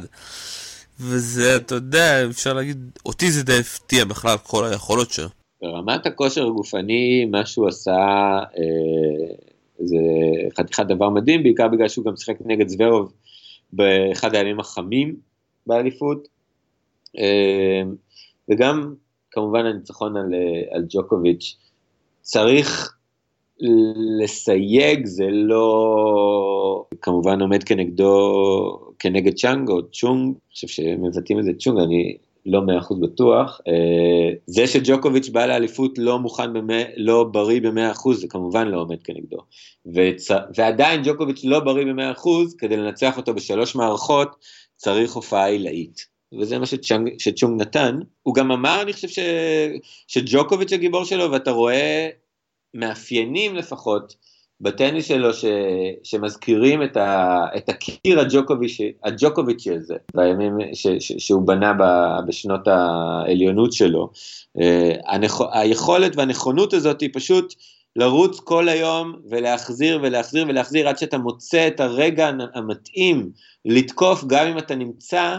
וזה, 1.00 1.56
אתה 1.56 1.74
יודע, 1.74 2.26
אפשר 2.30 2.52
להגיד, 2.52 2.98
אותי 3.06 3.30
זה 3.30 3.44
די 3.44 3.58
הפתיע 3.58 4.04
בכלל 4.04 4.36
כל 4.42 4.64
היכולות 4.64 5.10
שלו. 5.10 5.28
ברמת 5.62 6.06
הכושר 6.06 6.46
הגופני, 6.46 7.24
מה 7.24 7.46
שהוא 7.46 7.68
עשה, 7.68 7.96
אה, 8.58 9.34
זה 9.78 9.98
חתיכת 10.58 10.86
דבר 10.86 11.10
מדהים, 11.10 11.42
בעיקר 11.42 11.68
בגלל 11.68 11.88
שהוא 11.88 12.04
גם 12.04 12.16
שיחק 12.16 12.36
נגד 12.40 12.68
זוורוב 12.68 13.12
באחד 13.72 14.34
הימים 14.34 14.60
החמים 14.60 15.16
באליפות, 15.66 16.28
אה, 17.18 17.82
וגם 18.50 18.94
כמובן 19.30 19.66
הניצחון 19.66 20.16
על, 20.16 20.34
אה, 20.34 20.76
על 20.76 20.86
ג'וקוביץ'. 20.88 21.56
צריך 22.20 22.97
לסייג, 24.20 25.06
זה 25.06 25.26
לא 25.30 26.84
כמובן 27.02 27.40
עומד 27.40 27.64
כנגדו, 27.64 28.80
כנגד 28.98 29.34
צ'אנג 29.34 29.68
או 29.68 29.90
צ'ונג, 29.90 30.26
אני 30.26 30.54
חושב 30.54 30.68
שמבטאים 30.68 31.38
את 31.38 31.44
זה 31.44 31.52
צ'ונג, 31.58 31.78
אני 31.78 32.16
לא 32.46 32.62
מאה 32.62 32.78
אחוז 32.78 33.00
בטוח. 33.00 33.60
אה, 33.68 34.34
זה 34.46 34.66
שג'וקוביץ' 34.66 35.28
בא 35.28 35.46
לאליפות 35.46 35.98
לא 35.98 36.18
מוכן, 36.18 36.52
במא, 36.52 36.82
לא 36.96 37.24
בריא 37.24 37.60
במאה 37.60 37.90
אחוז, 37.90 38.20
זה 38.20 38.26
כמובן 38.28 38.68
לא 38.68 38.80
עומד 38.80 39.02
כנגדו. 39.02 39.38
וצ... 39.94 40.30
ועדיין 40.56 41.00
ג'וקוביץ' 41.04 41.44
לא 41.44 41.60
בריא 41.60 41.84
במאה 41.84 42.12
אחוז, 42.12 42.54
כדי 42.54 42.76
לנצח 42.76 43.16
אותו 43.16 43.34
בשלוש 43.34 43.74
מערכות, 43.74 44.36
צריך 44.76 45.12
הופעה 45.12 45.46
עילאית. 45.46 46.18
וזה 46.40 46.58
מה 46.58 46.66
שצ'ונג, 46.66 47.10
שצ'ונג 47.18 47.60
נתן. 47.60 47.98
הוא 48.22 48.34
גם 48.34 48.52
אמר, 48.52 48.82
אני 48.82 48.92
חושב 48.92 49.08
ש... 49.08 49.18
שג'וקוביץ' 50.06 50.72
הגיבור 50.72 51.04
שלו, 51.04 51.32
ואתה 51.32 51.50
רואה 51.50 52.08
מאפיינים 52.74 53.56
לפחות 53.56 54.16
בטניס 54.60 55.06
שלו 55.06 55.34
ש, 55.34 55.44
שמזכירים 56.02 56.82
את, 56.82 56.96
ה, 56.96 57.44
את 57.56 57.68
הקיר 57.68 58.20
הג'וקוביץ', 58.20 59.66
הזה, 59.76 59.94
בימים 60.14 60.58
ש, 60.74 60.86
ש, 60.86 61.12
שהוא 61.18 61.42
בנה 61.46 61.72
ב, 61.72 61.82
בשנות 62.26 62.68
העליונות 62.68 63.72
שלו. 63.72 64.10
אה, 64.60 64.92
הנכ, 65.06 65.40
היכולת 65.52 66.16
והנכונות 66.16 66.72
הזאת 66.72 67.00
היא 67.00 67.10
פשוט 67.12 67.54
לרוץ 67.96 68.40
כל 68.40 68.68
היום 68.68 69.14
ולהחזיר 69.30 70.00
ולהחזיר 70.02 70.46
ולהחזיר 70.48 70.88
עד 70.88 70.98
שאתה 70.98 71.18
מוצא 71.18 71.68
את 71.68 71.80
הרגע 71.80 72.30
המתאים 72.54 73.30
לתקוף 73.64 74.24
גם 74.24 74.46
אם 74.46 74.58
אתה 74.58 74.74
נמצא 74.74 75.36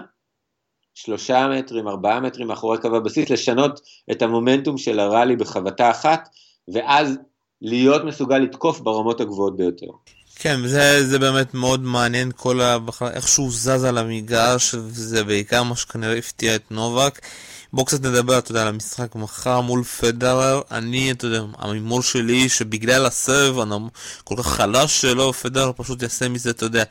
שלושה 0.95 1.48
מטרים, 1.48 1.88
ארבעה 1.88 2.19
מטרים 2.19 2.48
מאחורי 2.48 2.77
קו 2.77 2.95
הבסיס, 2.95 3.29
לשנות 3.29 3.79
את 4.12 4.21
המומנטום 4.21 4.77
של 4.77 5.00
הראלי 5.00 5.36
בחבטה 5.36 5.91
אחת. 5.91 6.29
ואז 6.74 7.18
להיות 7.62 8.04
מסוגל 8.04 8.38
לתקוף 8.38 8.80
ברמות 8.80 9.22
הגבוהות 9.22 9.58
ביותר. 9.58 9.88
כן, 10.36 10.68
זה, 10.68 11.08
זה 11.08 11.20
באמת 11.20 11.54
מאוד 11.54 11.84
מעניין 11.84 12.32
כל 12.36 12.62
ה... 12.62 12.78
איך 13.12 13.28
שהוא 13.28 13.52
זז 13.52 13.84
על 13.84 13.98
המגרש, 13.98 14.74
וזה 14.74 15.24
בעיקר 15.24 15.64
מה 15.64 15.76
שכנראה 15.76 16.18
הפתיע 16.18 16.56
את 16.56 16.72
נובק. 16.72 17.20
בואו 17.74 17.86
קצת 17.86 18.06
נדבר, 18.06 18.38
אתה 18.38 18.52
יודע, 18.52 18.62
על 18.62 18.68
המשחק 18.68 19.16
מחר 19.16 19.62
מול 19.62 19.84
פדרר. 19.84 20.62
אני, 20.72 21.12
אתה 21.12 21.28
יודע, 21.28 21.42
המימור 21.58 22.02
שלי, 22.02 22.50
שבגלל 22.50 23.06
הסבב 23.06 23.56
כל 24.24 24.36
כך 24.38 24.48
חלש 24.48 25.02
שלו, 25.02 25.34
פדרר 25.34 25.72
פשוט 25.76 26.02
יעשה 26.02 26.30
מזה, 26.30 26.50
אתה 26.50 26.66
יודע, 26.66 26.84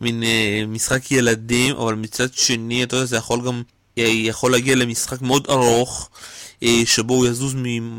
מין 0.00 0.22
אה, 0.22 0.62
משחק 0.68 1.12
ילדים, 1.12 1.76
אבל 1.76 1.94
מצד 1.94 2.34
שני, 2.34 2.82
אתה 2.82 2.96
יודע, 2.96 3.06
זה 3.06 3.16
יכול 3.16 3.40
גם 3.46 3.62
יכול 3.96 4.52
להגיע 4.52 4.74
למשחק 4.74 5.22
מאוד 5.22 5.46
ארוך. 5.50 6.10
שבו 6.84 7.14
הוא 7.14 7.26
יזוז 7.26 7.54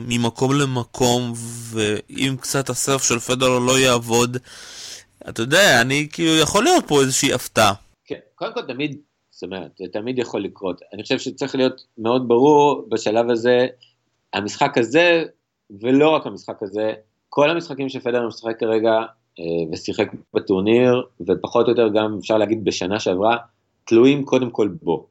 ממקום 0.08 0.54
למקום, 0.54 1.34
ואם 1.72 2.36
קצת 2.42 2.70
הסרף 2.70 3.04
של 3.04 3.20
פדרר 3.20 3.60
לא 3.60 3.80
יעבוד, 3.80 4.38
אתה 5.30 5.42
יודע, 5.42 5.82
אני 5.82 6.08
כאילו, 6.12 6.36
יכול 6.36 6.64
להיות 6.64 6.88
פה 6.88 7.02
איזושהי 7.02 7.34
הפתעה. 7.34 7.74
כן, 8.06 8.20
קודם 8.36 8.54
כל 8.54 8.62
תמיד, 8.62 8.98
זאת 9.32 9.44
אומרת, 9.44 9.72
זה 9.78 9.86
תמיד 9.94 10.20
יכול 10.20 10.44
לקרות. 10.44 10.82
אני 10.94 11.04
חושב 11.04 11.20
שצריך 11.20 11.56
להיות 11.56 11.82
מאוד 11.98 12.28
ברור 12.28 12.86
בשלב 12.90 13.30
הזה, 13.30 13.68
המשחק 14.34 14.78
הזה, 14.78 15.24
ולא 15.82 16.10
רק 16.10 16.26
המשחק 16.26 16.64
הזה, 16.64 16.94
כל 17.30 17.50
המשחקים 17.50 17.90
שפדרר 17.90 18.28
משחק 18.28 18.60
כרגע, 18.60 18.92
אה, 19.40 19.44
ושיחק 19.72 20.12
בטורניר, 20.34 21.04
ופחות 21.28 21.66
או 21.66 21.72
יותר 21.72 21.88
גם 21.96 22.18
אפשר 22.20 22.38
להגיד 22.38 22.64
בשנה 22.64 23.00
שעברה, 23.00 23.38
תלויים 23.86 24.26
קודם 24.26 24.50
כל 24.50 24.68
בו, 24.82 25.08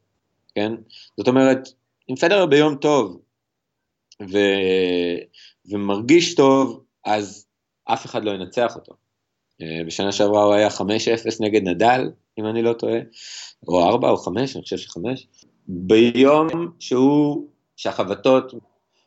כן? 0.54 0.72
זאת 1.16 1.28
אומרת, 1.28 1.68
אם 2.10 2.16
פדרר 2.16 2.46
ביום 2.46 2.74
טוב, 2.74 3.20
ו... 4.22 4.38
ומרגיש 5.66 6.34
טוב, 6.34 6.84
אז 7.04 7.46
אף 7.84 8.06
אחד 8.06 8.24
לא 8.24 8.30
ינצח 8.30 8.76
אותו. 8.76 8.94
אה, 9.62 9.84
בשנה 9.86 10.12
שעברה 10.12 10.42
הוא 10.44 10.54
היה 10.54 10.68
5-0 10.68 10.80
נגד 11.40 11.68
נדל, 11.68 12.10
אם 12.38 12.46
אני 12.46 12.62
לא 12.62 12.72
טועה, 12.72 12.98
או 13.68 13.88
4 13.88 14.10
או 14.10 14.16
5, 14.16 14.56
אני 14.56 14.62
חושב 14.62 14.76
ש-5. 14.76 14.98
ביום 15.68 16.48
שהוא, 16.78 17.48
שהחבטות, 17.76 18.54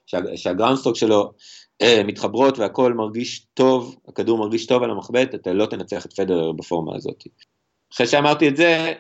שה, 0.06 0.18
שהגראונסטוק 0.36 0.96
שלו 0.96 1.34
אה, 1.82 2.02
מתחברות 2.04 2.60
והכל 2.60 2.94
מרגיש 2.94 3.46
טוב, 3.54 3.96
הכדור 4.08 4.38
מרגיש 4.38 4.66
טוב 4.66 4.84
על 4.84 4.92
המחבט, 4.92 5.36
אתה 5.36 5.54
לא 5.54 5.66
תנצח 5.66 6.06
את 6.06 6.14
פדרר 6.14 6.52
בפורמה 6.52 6.96
הזאת. 6.96 7.24
אחרי 7.94 8.08
שאמרתי 8.08 8.48
את 8.48 8.58
זה, 8.58 8.94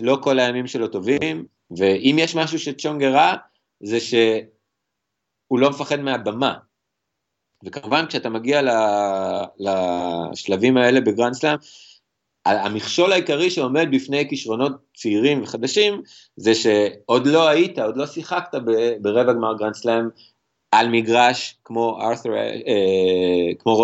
לא 0.00 0.18
כל 0.22 0.38
הימים 0.38 0.66
שלו 0.66 0.88
טובים, 0.88 1.44
ואם 1.76 2.16
יש 2.18 2.36
משהו 2.36 2.58
שצ'ונג 2.58 3.02
הראה, 3.02 3.34
זה 3.80 4.00
שהוא 5.46 5.58
לא 5.58 5.70
מפחד 5.70 6.00
מהבמה. 6.00 6.54
וכמובן 7.64 8.06
כשאתה 8.06 8.28
מגיע 8.28 8.60
לשלבים 9.58 10.76
האלה 10.76 11.00
בגרנד 11.00 11.34
סלאם, 11.34 11.56
המכשול 12.44 13.12
העיקרי 13.12 13.50
שעומד 13.50 13.88
בפני 13.90 14.28
כישרונות 14.28 14.72
צעירים 14.96 15.42
וחדשים, 15.42 16.02
זה 16.36 16.54
שעוד 16.54 17.26
לא 17.26 17.48
היית, 17.48 17.78
עוד 17.78 17.96
לא 17.96 18.06
שיחקת 18.06 18.58
ברבע 19.00 19.32
גמר 19.32 19.56
גרנד 19.58 19.74
סלאם 19.74 20.08
על 20.72 20.88
מגרש 20.88 21.58
כמו 21.64 21.98
ארת'ר, 22.00 22.34
אה, 22.34 23.54
כמו 23.58 23.74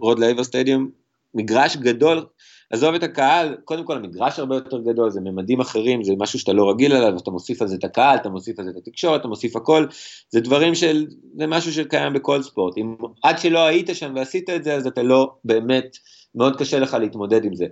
רוד 0.00 0.18
לייבר 0.18 0.44
סטדיום, 0.44 0.90
מגרש 1.34 1.76
גדול, 1.76 2.26
עזוב 2.70 2.94
את 2.94 3.02
הקהל, 3.02 3.56
קודם 3.64 3.84
כל 3.84 3.96
המגרש 3.96 4.38
הרבה 4.38 4.54
יותר 4.54 4.78
גדול, 4.78 5.10
זה 5.10 5.20
ממדים 5.20 5.60
אחרים, 5.60 6.02
זה 6.02 6.12
משהו 6.18 6.38
שאתה 6.38 6.52
לא 6.52 6.70
רגיל 6.70 6.92
אליו, 6.92 7.18
אתה 7.18 7.30
מוסיף 7.30 7.62
על 7.62 7.68
זה 7.68 7.76
את 7.76 7.84
הקהל, 7.84 8.16
אתה 8.16 8.28
מוסיף 8.28 8.58
על 8.58 8.64
זה 8.64 8.70
את 8.70 8.76
התקשורת, 8.76 9.20
אתה 9.20 9.28
מוסיף 9.28 9.56
הכל, 9.56 9.86
זה 10.28 10.40
דברים 10.40 10.74
של, 10.74 11.06
זה 11.38 11.46
משהו 11.46 11.72
שקיים 11.72 12.12
בכל 12.12 12.42
ספורט, 12.42 12.78
אם 12.78 12.96
עד 13.22 13.38
שלא 13.38 13.58
היית 13.58 13.90
שם 13.92 14.12
ועשית 14.16 14.50
את 14.50 14.64
זה, 14.64 14.74
אז 14.74 14.86
אתה 14.86 15.02
לא 15.02 15.34
באמת, 15.44 15.96
מאוד 16.34 16.56
קשה 16.58 16.78
לך 16.78 16.94
להתמודד 16.94 17.44
עם 17.44 17.54
זה. 17.54 17.66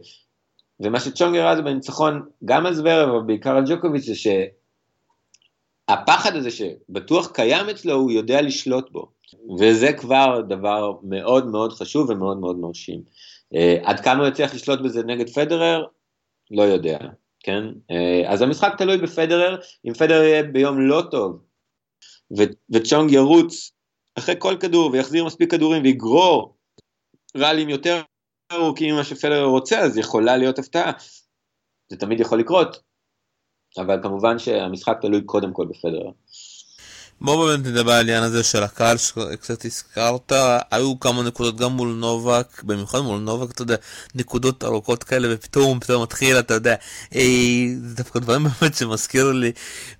ומה 0.81 1.01
שצ'ונגר 1.01 1.45
ראה 1.45 1.57
זה 1.57 1.63
בניצחון, 1.63 2.23
גם 2.45 2.67
על 2.67 2.75
זוורב, 2.75 3.09
אבל 3.09 3.27
בעיקר 3.27 3.57
על 3.57 3.65
ג'וקוביץ', 3.67 4.05
זה 4.05 4.15
שהפחד 5.89 6.37
הזה 6.37 6.51
שבטוח 6.51 7.31
קיים 7.33 7.69
אצלו, 7.69 7.95
הוא 7.95 8.11
יודע 8.11 8.43
לשלוט 8.43 8.91
בו. 8.91 9.17
וזה 9.59 9.93
כבר 9.93 10.41
דבר 10.49 10.93
מאוד 11.03 11.47
מאוד 11.47 11.73
חשוב 11.73 12.11
ומאוד 12.11 12.37
מאוד 12.37 12.59
מרשים. 12.59 13.03
Uh, 13.55 13.59
עד 13.85 14.01
כמה 14.01 14.19
הוא 14.19 14.29
יצליח 14.29 14.55
לשלוט 14.55 14.81
בזה 14.81 15.03
נגד 15.03 15.29
פדרר? 15.29 15.85
לא 16.51 16.63
יודע, 16.63 16.99
כן? 17.41 17.63
Uh, 17.93 18.29
אז 18.29 18.43
המשחק 18.43 18.75
תלוי 18.79 18.99
בפדרר, 18.99 19.61
אם 19.85 19.95
פדרר 19.95 20.23
יהיה 20.23 20.43
ביום 20.43 20.81
לא 20.81 21.03
טוב, 21.11 21.43
ו- 22.39 22.75
וצ'ונג 22.75 23.13
ירוץ 23.13 23.73
אחרי 24.19 24.35
כל 24.39 24.57
כדור 24.61 24.91
ויחזיר 24.91 25.25
מספיק 25.25 25.51
כדורים 25.51 25.83
ויגרור 25.83 26.57
ראלים 27.37 27.69
יותר 27.69 28.03
ארוכים 28.53 28.95
ממה 28.95 29.05
שפדרר 29.05 29.45
רוצה, 29.45 29.79
אז 29.79 29.99
יכולה 29.99 30.37
להיות 30.37 30.59
הפתעה. 30.59 30.93
זה 31.89 31.97
תמיד 31.97 32.21
יכול 32.21 32.39
לקרות, 32.41 32.83
אבל 33.79 34.03
כמובן 34.03 34.39
שהמשחק 34.39 34.97
תלוי 35.01 35.25
קודם 35.25 35.53
כל 35.53 35.67
בפדרר. 35.67 36.11
בואו 37.21 37.47
באמת 37.47 37.67
נדבר 37.67 37.93
על 37.93 37.99
העניין 37.99 38.23
הזה 38.23 38.43
של 38.43 38.63
הקהל 38.63 38.97
שקצת 38.97 39.65
הזכרת, 39.65 40.33
היו 40.71 41.01
כמה 41.01 41.23
נקודות 41.23 41.57
גם 41.57 41.73
מול 41.73 41.89
נובק, 41.89 42.63
במיוחד 42.63 43.01
מול 43.01 43.21
נובק, 43.21 43.51
אתה 43.51 43.63
יודע, 43.63 43.77
נקודות 44.15 44.65
ארוכות 44.65 45.05
כאלה, 45.05 45.29
ופתאום 45.31 45.81
פתאום 45.81 46.03
מתחיל, 46.03 46.39
אתה 46.39 46.55
יודע, 46.55 46.75
אי, 47.13 47.75
זה 47.83 47.95
דווקא 47.95 48.19
דברים 48.19 48.47
באמת 48.61 48.77
שמזכיר 48.77 49.33
לי, 49.33 49.53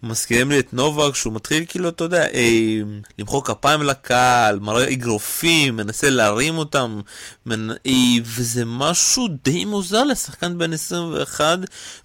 מזכירים 0.03 0.51
לי 0.51 0.59
את 0.59 0.73
נובק, 0.73 1.15
שהוא 1.15 1.33
מתחיל 1.33 1.65
כאילו, 1.69 1.89
אתה 1.89 2.05
יודע, 2.05 2.27
אי, 2.27 2.83
למחוא 3.19 3.43
כפיים 3.43 3.83
לקהל, 3.83 4.59
מראה 4.59 4.93
אגרופים, 4.93 5.77
מנסה 5.77 6.11
להרים 6.11 6.59
אותם, 6.59 7.01
מנ... 7.47 7.71
אי, 7.85 8.21
וזה 8.25 8.63
משהו 8.67 9.29
די 9.45 9.65
מוזר 9.65 10.05
לשחקן 10.05 10.59
בן 10.59 10.73
21, 10.73 11.59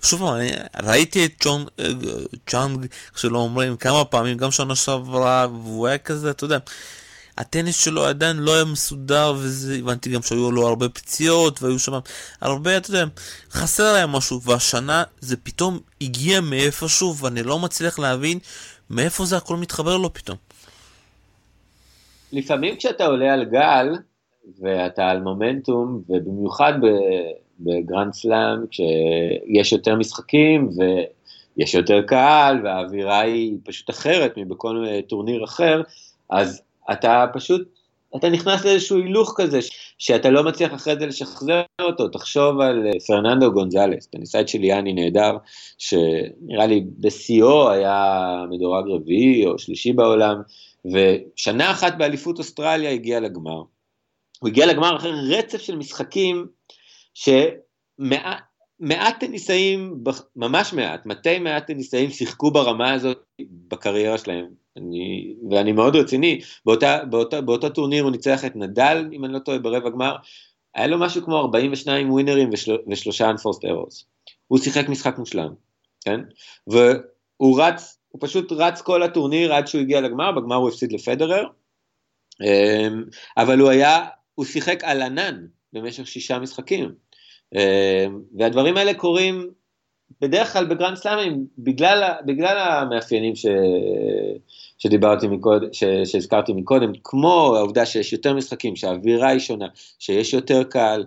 שוב, 0.04 0.24
אני 0.24 0.52
ראיתי 0.84 1.26
את 1.26 1.48
אה, 1.80 1.86
צ'אנג, 2.48 2.86
כשלא 3.16 3.38
אומרים, 3.38 3.78
כמה 3.78 4.06
פעמים, 4.06 4.38
גם 4.38 4.52
שנה 4.52 4.76
שעברה, 5.06 5.48
והוא 5.52 5.88
היה 5.88 5.98
כזה, 5.98 6.32
אתה 6.32 6.44
יודע, 6.44 6.58
הטניס 7.38 7.84
שלו 7.84 8.06
עדיין 8.06 8.38
לא 8.38 8.56
היה 8.56 8.66
מסודר, 8.66 9.34
וזה, 9.38 9.76
הבנתי 9.76 10.10
גם 10.10 10.22
שהיו 10.22 10.52
לו 10.52 10.68
הרבה 10.68 10.90
פציעות, 10.90 11.64
והיו 11.64 11.80
שם 11.80 11.92
הרבה, 12.42 12.78
אתה 12.78 12.90
יודע, 12.90 13.06
חסר 13.52 13.94
היה 13.94 14.08
משהו, 14.08 14.42
והשנה 14.42 15.04
זה 15.20 15.38
פתאום 15.38 15.80
הגיע 16.02 16.42
מאיפשהו, 16.42 17.16
ואני 17.18 17.44
לא 17.44 17.60
מצליח 17.60 18.00
להבין 18.00 18.40
מאיפה 18.90 19.26
זה 19.26 19.38
הכל 19.38 19.58
מתחבר 19.58 19.98
לו 19.98 20.14
פתאום. 20.14 20.38
לפעמים 22.32 22.76
כשאתה 22.76 23.06
עולה 23.06 23.34
על 23.34 23.46
גל, 23.46 23.88
ואתה 24.62 25.10
על 25.10 25.20
מומנטום, 25.20 26.02
ובמיוחד 26.10 26.74
בגרנד 27.60 28.14
סלאם, 28.14 28.68
כשיש 28.72 29.72
יותר 29.72 29.96
משחקים, 29.96 30.68
ו... 30.68 30.82
יש 31.58 31.74
יותר 31.74 32.02
קהל 32.02 32.60
והאווירה 32.64 33.20
היא 33.20 33.58
פשוט 33.64 33.90
אחרת 33.90 34.34
מבכל 34.38 34.86
טורניר 35.10 35.44
אחר, 35.44 35.82
אז 36.30 36.62
אתה 36.92 37.26
פשוט, 37.34 37.68
אתה 38.16 38.30
נכנס 38.30 38.66
לאיזשהו 38.66 38.98
הילוך 38.98 39.34
כזה, 39.38 39.60
שאתה 39.98 40.30
לא 40.30 40.44
מצליח 40.44 40.74
אחרי 40.74 40.96
זה 41.00 41.06
לשחזר 41.06 41.62
אותו, 41.82 42.08
תחשוב 42.08 42.60
על 42.60 42.88
אה, 42.88 43.00
פרננדו 43.08 43.52
גונזלס, 43.52 44.08
טניסאית 44.08 44.48
של 44.48 44.64
יאני 44.64 44.94
נהדר, 44.94 45.38
שנראה 45.78 46.66
לי 46.68 46.84
בשיאו 47.00 47.70
היה 47.70 48.16
מדורג 48.50 48.86
רביעי 48.88 49.46
או 49.46 49.60
שלישי 49.60 49.94
בעולם, 49.94 50.42
ושנה 50.86 51.72
אחת 51.72 51.98
באליפות 51.98 52.40
אוסטרליה 52.40 52.92
הגיע 52.92 53.20
לגמר. 53.20 53.64
הוא 54.40 54.50
הגיע 54.50 54.66
לגמר 54.66 54.96
אחרי 54.96 55.12
רצף 55.38 55.62
של 55.62 55.76
משחקים, 55.76 56.48
שמעט, 57.14 58.51
מעט 58.82 59.20
טניסאים, 59.20 60.04
ממש 60.36 60.74
מעט, 60.74 61.06
מתי 61.06 61.40
מעט 61.40 61.68
טניסאים 61.68 62.10
שיחקו 62.10 62.52
ברמה 62.52 62.94
הזאת 62.94 63.18
בקריירה 63.42 64.18
שלהם. 64.18 64.48
אני, 64.78 65.34
ואני 65.50 65.72
מאוד 65.72 65.96
רציני, 65.96 66.42
באותה, 66.66 67.06
באותה, 67.06 67.42
באותו 67.42 67.70
טורניר 67.70 68.04
הוא 68.04 68.12
ניצח 68.12 68.46
את 68.46 68.56
נדל, 68.56 69.10
אם 69.14 69.26
אני 69.26 69.34
לא 69.34 69.40
טועה, 69.40 69.60
ברבע 69.60 69.90
גמר, 69.90 70.16
היה 70.76 70.88
לו 70.88 71.00
משהו 71.00 71.24
כמו 71.24 71.38
42 71.40 72.12
ווינרים 72.12 72.50
ושל, 72.54 72.78
ושלושה 72.88 73.30
אנפורסט 73.30 73.66
ארוס. 73.66 74.06
הוא 74.48 74.60
שיחק 74.60 74.90
משחק 74.90 75.18
מושלם, 75.18 75.54
כן? 76.06 76.20
והוא 76.68 77.62
רץ, 77.62 78.00
הוא 78.10 78.20
פשוט 78.22 78.52
רץ 78.52 78.82
כל 78.82 79.04
הטורניר 79.04 79.54
עד 79.54 79.68
שהוא 79.68 79.82
הגיע 79.82 80.02
לגמר, 80.02 80.32
בגמר 80.32 80.56
הוא 80.56 80.70
הפסיד 80.70 80.92
לפדרר, 80.92 81.48
אמ, 82.42 83.04
אבל 83.38 83.60
הוא 83.60 83.70
היה, 83.70 84.06
הוא 84.36 84.46
שיחק 84.46 84.84
על 84.84 85.02
ענן 85.02 85.46
במשך 85.74 86.08
שישה 86.08 86.40
משחקים. 86.40 86.92
אמ, 87.56 88.22
והדברים 88.38 88.78
האלה 88.78 88.94
קורים 88.94 89.50
בדרך 90.22 90.54
כלל 90.54 90.66
בגרנד 90.66 90.98
סלאמים 90.98 91.46
בגלל, 91.58 92.12
בגלל 92.26 92.58
המאפיינים 92.58 93.36
ש, 93.36 93.46
שדיברתי 94.78 95.28
מקודם, 95.28 95.68
ש, 95.74 95.84
שהזכרתי 96.06 96.54
מקודם, 96.54 96.92
כמו 97.04 97.56
העובדה 97.56 97.86
שיש 97.86 98.14
יותר 98.14 98.34
משחקים, 98.34 98.76
שהאווירה 98.76 99.30
היא 99.30 99.40
שונה, 99.40 99.68
שיש 100.00 100.34
יותר 100.34 100.64
קהל, 100.64 101.06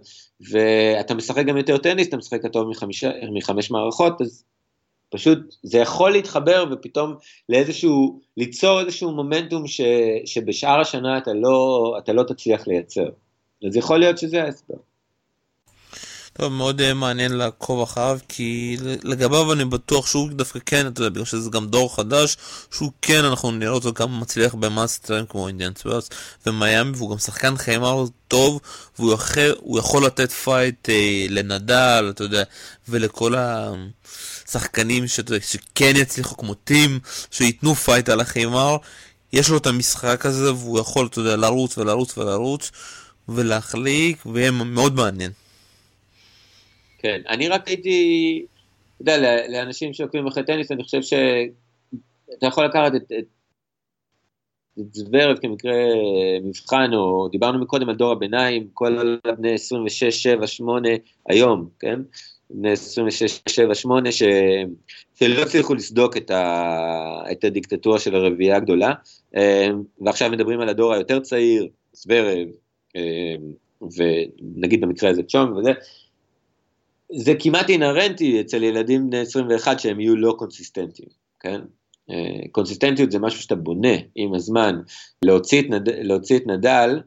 ואתה 0.51 1.15
משחק 1.15 1.45
גם 1.45 1.57
יותר 1.57 1.79
טניס, 1.79 2.09
אתה 2.09 2.17
משחק 2.17 2.47
טוב 2.47 2.69
מחמיש, 2.69 3.05
מחמש 3.33 3.71
מערכות, 3.71 4.21
אז 4.21 4.45
פשוט 5.11 5.39
זה 5.63 5.79
יכול 5.79 6.13
להתחבר 6.13 6.65
ופתאום 6.73 7.15
לאיזשהו, 7.49 8.21
ליצור 8.37 8.81
איזשהו 8.81 9.13
מומנטום 9.13 9.67
ש, 9.67 9.81
שבשאר 10.25 10.81
השנה 10.81 11.19
אתה 11.19 11.33
לא, 11.33 11.95
אתה 11.99 12.13
לא 12.13 12.23
תצליח 12.23 12.67
לייצר. 12.67 13.09
אז 13.67 13.77
יכול 13.77 13.99
להיות 13.99 14.19
שזה 14.19 14.43
ההסבר. 14.43 14.77
טוב, 16.37 16.53
מאוד 16.53 16.81
אה, 16.81 16.94
מעניין 16.94 17.33
לעקוב 17.33 17.83
אחריו, 17.83 18.18
כי 18.29 18.77
לגביו 18.81 19.53
אני 19.53 19.64
בטוח 19.64 20.07
שהוא 20.07 20.31
דווקא 20.31 20.59
כן, 20.66 20.87
אתה 20.87 21.01
יודע, 21.01 21.11
בגלל 21.11 21.25
שזה 21.25 21.51
גם 21.51 21.66
דור 21.66 21.97
חדש, 21.97 22.37
שהוא 22.70 22.92
כן, 23.03 23.25
אנחנו 23.25 23.51
נראה 23.51 23.73
אותו 23.73 23.92
גם 23.92 24.20
מצליח 24.20 24.55
במאסטרים 24.55 25.27
כמו 25.27 25.49
אינדיאן 25.49 25.73
וולס 25.79 26.11
ומיאמי, 26.47 26.92
והוא 26.97 27.11
גם 27.11 27.18
שחקן 27.18 27.57
חימר 27.57 28.05
טוב, 28.29 28.61
והוא 28.99 29.12
יכול, 29.12 29.79
יכול 29.79 30.07
לתת 30.07 30.33
פייט 30.33 30.88
אה, 30.88 31.27
לנדל, 31.29 32.07
אתה 32.11 32.25
יודע, 32.25 32.42
ולכל 32.88 33.35
ה... 33.35 33.73
שחקנים 34.51 35.09
ש... 35.09 35.20
שכן 35.40 35.92
יצליחו 35.97 36.37
כמו 36.37 36.55
טים, 36.55 36.99
שייתנו 37.31 37.75
פייט 37.75 38.09
על 38.09 38.20
החימר, 38.20 38.77
יש 39.33 39.49
לו 39.49 39.57
את 39.57 39.66
המשחק 39.66 40.27
הזה 40.27 40.53
והוא 40.53 40.81
יכול, 40.81 41.07
אתה 41.07 41.18
יודע, 41.18 41.37
לרוץ 41.37 41.79
ולרוץ 41.79 42.18
ולרוץ 42.18 42.70
ולהחליק, 43.29 44.27
ויהיה 44.27 44.51
מאוד 44.51 44.94
מעניין. 44.94 45.31
כן, 47.05 47.21
אני 47.29 47.49
רק 47.49 47.69
הייתי, 47.69 48.47
אתה 49.03 49.12
יודע, 49.12 49.49
לאנשים 49.49 49.93
שעוקבים 49.93 50.27
אחרי 50.27 50.45
טניס, 50.45 50.73
אני 50.73 50.83
חושב 50.83 51.03
שאתה 51.03 52.47
יכול 52.47 52.64
לקחת 52.64 52.95
את, 52.97 53.12
את, 53.19 53.25
את 54.81 54.95
זוורד 54.95 55.38
כמקרה 55.38 55.73
מבחן, 56.43 56.90
או 56.95 57.29
דיברנו 57.29 57.59
מקודם 57.59 57.88
על 57.88 57.95
דור 57.95 58.12
הביניים, 58.12 58.69
כל 58.73 59.19
בני 59.38 59.55
26, 59.55 60.23
7, 60.23 60.47
8, 60.47 60.88
היום, 61.29 61.69
כן? 61.81 62.01
בני 62.51 62.71
26, 62.71 63.40
7, 63.49 63.75
8, 63.75 64.12
ש... 64.12 64.23
שלא 65.14 65.43
הצליחו 65.43 65.75
לסדוק 65.75 66.17
את, 66.17 66.31
ה... 66.31 67.23
את 67.33 67.45
הדיקטטורה 67.45 67.99
של 67.99 68.14
הרביעייה 68.14 68.57
הגדולה, 68.57 68.93
אה, 69.37 69.69
ועכשיו 70.01 70.31
מדברים 70.31 70.61
על 70.61 70.69
הדור 70.69 70.93
היותר 70.93 71.21
צעיר, 71.21 71.69
זוורב, 71.93 72.49
אה, 72.97 73.35
ונגיד 73.97 74.81
במקרה 74.81 75.11
הזה 75.11 75.23
צ'ונג 75.23 75.57
וזה, 75.57 75.73
זה 77.16 77.33
כמעט 77.38 77.70
אינהרנטי 77.70 78.40
אצל 78.40 78.62
ילדים 78.62 79.11
בני 79.11 79.18
21 79.18 79.81
שהם 79.81 80.00
יהיו 80.00 80.16
לא 80.16 80.35
קונסיסטנטיים, 80.38 81.09
כן? 81.40 81.61
אה, 82.11 82.48
קונסיסטנטיות 82.53 83.11
זה 83.11 83.18
משהו 83.18 83.42
שאתה 83.42 83.55
בונה 83.55 83.96
עם 84.14 84.35
הזמן. 84.35 84.81
להוציא 85.24 85.61
את, 85.61 85.66
נד... 85.70 85.88
להוציא 85.88 86.37
את 86.37 86.46
נדל, 86.46 87.00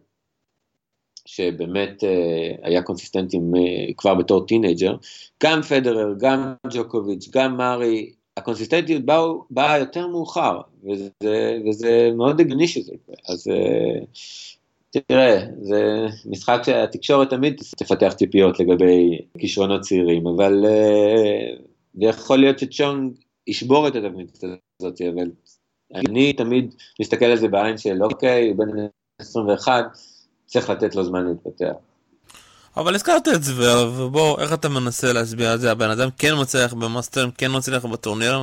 שבאמת 1.25 2.03
אה, 2.03 2.51
היה 2.63 2.81
קונסיסטנטי 2.81 3.37
אה, 3.37 3.93
כבר 3.97 4.15
בתור 4.15 4.45
teenager, 4.45 4.95
גם 5.43 5.61
פדרר, 5.61 6.13
גם 6.19 6.53
ג'וקוביץ', 6.73 7.29
גם 7.31 7.57
מארי, 7.57 8.11
הקונסיסטנטיות 8.37 9.01
באה 9.49 9.77
יותר 9.79 10.07
מאוחר, 10.07 10.61
וזה, 10.83 11.57
וזה 11.69 12.09
מאוד 12.17 12.39
הגיוני 12.39 12.67
שזה 12.67 12.91
יקרה. 12.93 13.15
אז 13.27 13.47
תראה, 15.07 15.39
זה 15.61 16.07
משחק 16.25 16.61
שהתקשורת 16.65 17.29
תמיד 17.29 17.61
תפתח 17.77 18.13
ציפיות 18.17 18.59
לגבי 18.59 19.19
כישרונות 19.37 19.81
צעירים, 19.81 20.27
אבל 20.27 20.65
זה 21.93 22.05
יכול 22.05 22.37
להיות 22.37 22.59
שצ'ונג 22.59 23.13
ישבור 23.47 23.87
את 23.87 23.95
התבנית 23.95 24.37
הזאת, 24.81 25.01
אבל 25.01 25.31
אני 25.95 26.33
תמיד 26.33 26.75
מסתכל 27.01 27.25
על 27.25 27.37
זה 27.37 27.47
בעין 27.47 27.77
של 27.77 28.03
אוקיי, 28.03 28.49
הוא 28.49 28.57
בן 28.57 28.87
21, 29.21 29.85
צריך 30.45 30.69
לתת 30.69 30.95
לו 30.95 31.03
זמן 31.03 31.27
להתפתח. 31.27 31.73
אבל 32.77 32.95
הזכרת 32.95 33.27
את 33.27 33.43
זה, 33.43 33.87
ובוא, 33.87 34.39
איך 34.39 34.53
אתה 34.53 34.69
מנסה 34.69 35.13
להסביר 35.13 35.53
את 35.53 35.61
זה? 35.61 35.71
הבן 35.71 35.89
אדם 35.89 36.09
כן 36.17 36.33
מצליח 36.41 36.73
במאסטרים, 36.73 37.31
כן 37.31 37.51
מצליח 37.57 37.85
בטורנירים, 37.85 38.41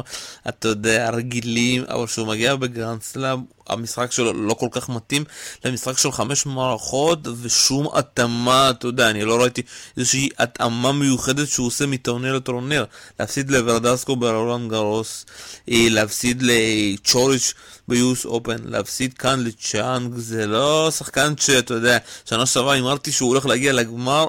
אתה 0.48 0.68
יודע, 0.68 1.06
הרגילים, 1.06 1.84
אבל 1.88 2.06
כשהוא 2.06 2.26
מגיע 2.26 2.56
בגרנד 2.56 3.02
סלאם, 3.02 3.38
המשחק 3.68 4.12
שלו 4.12 4.32
לא 4.32 4.54
כל 4.54 4.68
כך 4.70 4.88
מתאים 4.88 5.24
למשחק 5.64 5.98
של 5.98 6.12
חמש 6.12 6.46
מערכות, 6.46 7.18
ושום 7.42 7.88
התאמה, 7.94 8.70
אתה 8.70 8.86
יודע, 8.86 9.10
אני 9.10 9.24
לא 9.24 9.42
ראיתי 9.42 9.62
איזושהי 9.96 10.28
התאמה 10.38 10.92
מיוחדת 10.92 11.48
שהוא 11.48 11.66
עושה 11.66 11.86
מטורניר 11.86 12.36
לטורניר. 12.36 12.86
להפסיד 13.20 13.50
לוורדסקו 13.50 14.16
ברולנד 14.16 14.70
גרוס, 14.70 15.26
אה, 15.70 15.86
להפסיד 15.90 16.42
לצ'וריץ' 16.42 17.54
ב 17.88 18.00
US 18.00 18.24
Open, 18.24 18.56
להפסיד 18.64 19.14
כאן 19.14 19.44
לצ'אנג, 19.44 20.14
זה 20.16 20.46
לא 20.46 20.90
שחקן 20.90 21.32
שאתה 21.36 21.74
יודע, 21.74 21.98
שנה 22.24 22.46
שעברה 22.46 22.78
אמרתי 22.78 23.12
שהוא 23.12 23.28
הולך 23.28 23.46
להגיע 23.46 23.72
לגמר, 23.72 24.26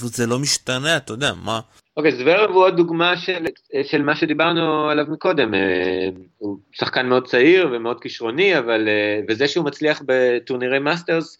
וזה 0.00 0.26
לא 0.26 0.38
משתנה, 0.38 0.96
אתה 0.96 1.12
יודע, 1.12 1.32
מה? 1.34 1.60
אוקיי, 1.96 2.12
זוורב 2.12 2.50
הוא 2.50 2.64
עוד 2.64 2.76
דוגמה 2.76 3.16
של, 3.16 3.46
של 3.82 4.02
מה 4.02 4.16
שדיברנו 4.16 4.88
עליו 4.90 5.06
מקודם, 5.08 5.54
אה, 5.54 6.08
הוא 6.38 6.58
שחקן 6.72 7.06
מאוד 7.06 7.26
צעיר 7.26 7.68
ומאוד 7.72 8.00
כישרוני, 8.00 8.58
אבל, 8.58 8.88
אה, 8.88 9.20
וזה 9.28 9.48
שהוא 9.48 9.64
מצליח 9.64 10.02
בטורנירי 10.06 10.78
מאסטרס, 10.78 11.38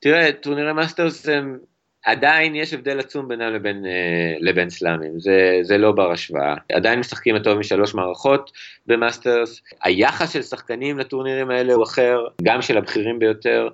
תראה, 0.00 0.32
טורנירי 0.32 0.72
מאסטרס 0.72 1.28
הם, 1.28 1.58
עדיין 2.04 2.54
יש 2.54 2.74
הבדל 2.74 2.98
עצום 2.98 3.28
בינם 3.28 3.52
לבין, 3.52 3.86
אה, 3.86 4.34
לבין 4.40 4.70
סלאמים, 4.70 5.20
זה, 5.20 5.58
זה 5.62 5.78
לא 5.78 5.92
בר 5.92 6.12
השוואה. 6.12 6.54
עדיין 6.72 7.00
משחקים 7.00 7.36
הטוב 7.36 7.58
משלוש 7.58 7.94
מערכות 7.94 8.50
במאסטרס, 8.86 9.62
היחס 9.84 10.32
של 10.32 10.42
שחקנים 10.42 10.98
לטורנירים 10.98 11.50
האלה 11.50 11.74
הוא 11.74 11.84
אחר, 11.84 12.24
גם 12.42 12.62
של 12.62 12.78
הבכירים 12.78 13.18
ביותר, 13.18 13.68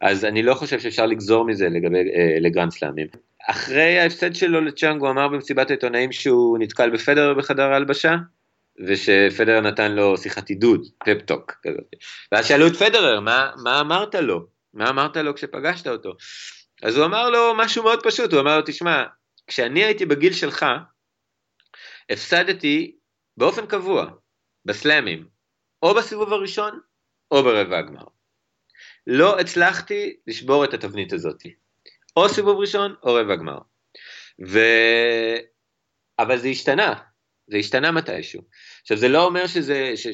אז 0.00 0.24
אני 0.24 0.42
לא 0.42 0.54
חושב 0.54 0.80
שאפשר 0.80 1.06
לגזור 1.06 1.44
מזה 1.44 1.68
לגבי, 1.68 1.98
לגרנד 2.40 2.72
סלאמים. 2.72 3.06
אחרי 3.50 3.98
ההפסד 3.98 4.34
שלו 4.34 4.60
לצ'אנג 4.60 5.00
הוא 5.00 5.10
אמר 5.10 5.28
במסיבת 5.28 5.70
העיתונאים 5.70 6.12
שהוא 6.12 6.58
נתקל 6.58 6.90
בפדר 6.90 7.34
בחדר 7.34 7.72
ההלבשה, 7.72 8.16
ושפדרר 8.86 9.60
נתן 9.60 9.92
לו 9.92 10.16
שיחת 10.16 10.48
עידוד, 10.48 10.86
פפטוק 11.04 11.52
כזאת. 11.62 11.84
ואז 12.32 12.46
שאלו 12.46 12.66
את 12.66 12.76
פדרר, 12.76 13.20
מה, 13.20 13.50
מה 13.62 13.80
אמרת 13.80 14.14
לו? 14.14 14.46
מה 14.74 14.90
אמרת 14.90 15.16
לו 15.16 15.34
כשפגשת 15.34 15.86
אותו? 15.86 16.12
אז 16.82 16.96
הוא 16.96 17.04
אמר 17.04 17.30
לו 17.30 17.54
משהו 17.56 17.82
מאוד 17.82 18.02
פשוט, 18.02 18.32
הוא 18.32 18.40
אמר 18.40 18.56
לו, 18.56 18.62
תשמע, 18.66 19.04
כשאני 19.46 19.84
הייתי 19.84 20.06
בגיל 20.06 20.32
שלך, 20.32 20.66
הפסדתי 22.10 22.96
באופן 23.36 23.66
קבוע, 23.66 24.10
בסלאמים, 24.64 25.26
או 25.82 25.94
בסיבוב 25.94 26.32
הראשון, 26.32 26.80
או 27.30 27.42
ברבע 27.42 27.78
הגמר. 27.78 28.04
לא 29.06 29.40
הצלחתי 29.40 30.16
לשבור 30.26 30.64
את 30.64 30.74
התבנית 30.74 31.12
הזאת. 31.12 31.42
או 32.16 32.28
סיבוב 32.28 32.58
ראשון 32.58 32.94
או 33.02 33.14
רבע 33.14 33.36
גמר. 33.36 33.58
ו... 34.46 34.58
אבל 36.18 36.38
זה 36.38 36.48
השתנה, 36.48 36.94
זה 37.50 37.56
השתנה 37.56 37.90
מתישהו. 37.90 38.42
עכשיו 38.82 38.96
זה 38.96 39.08
לא 39.08 39.24
אומר 39.24 39.46
שזה, 39.46 39.92
ש, 39.96 40.06
אה, 40.06 40.12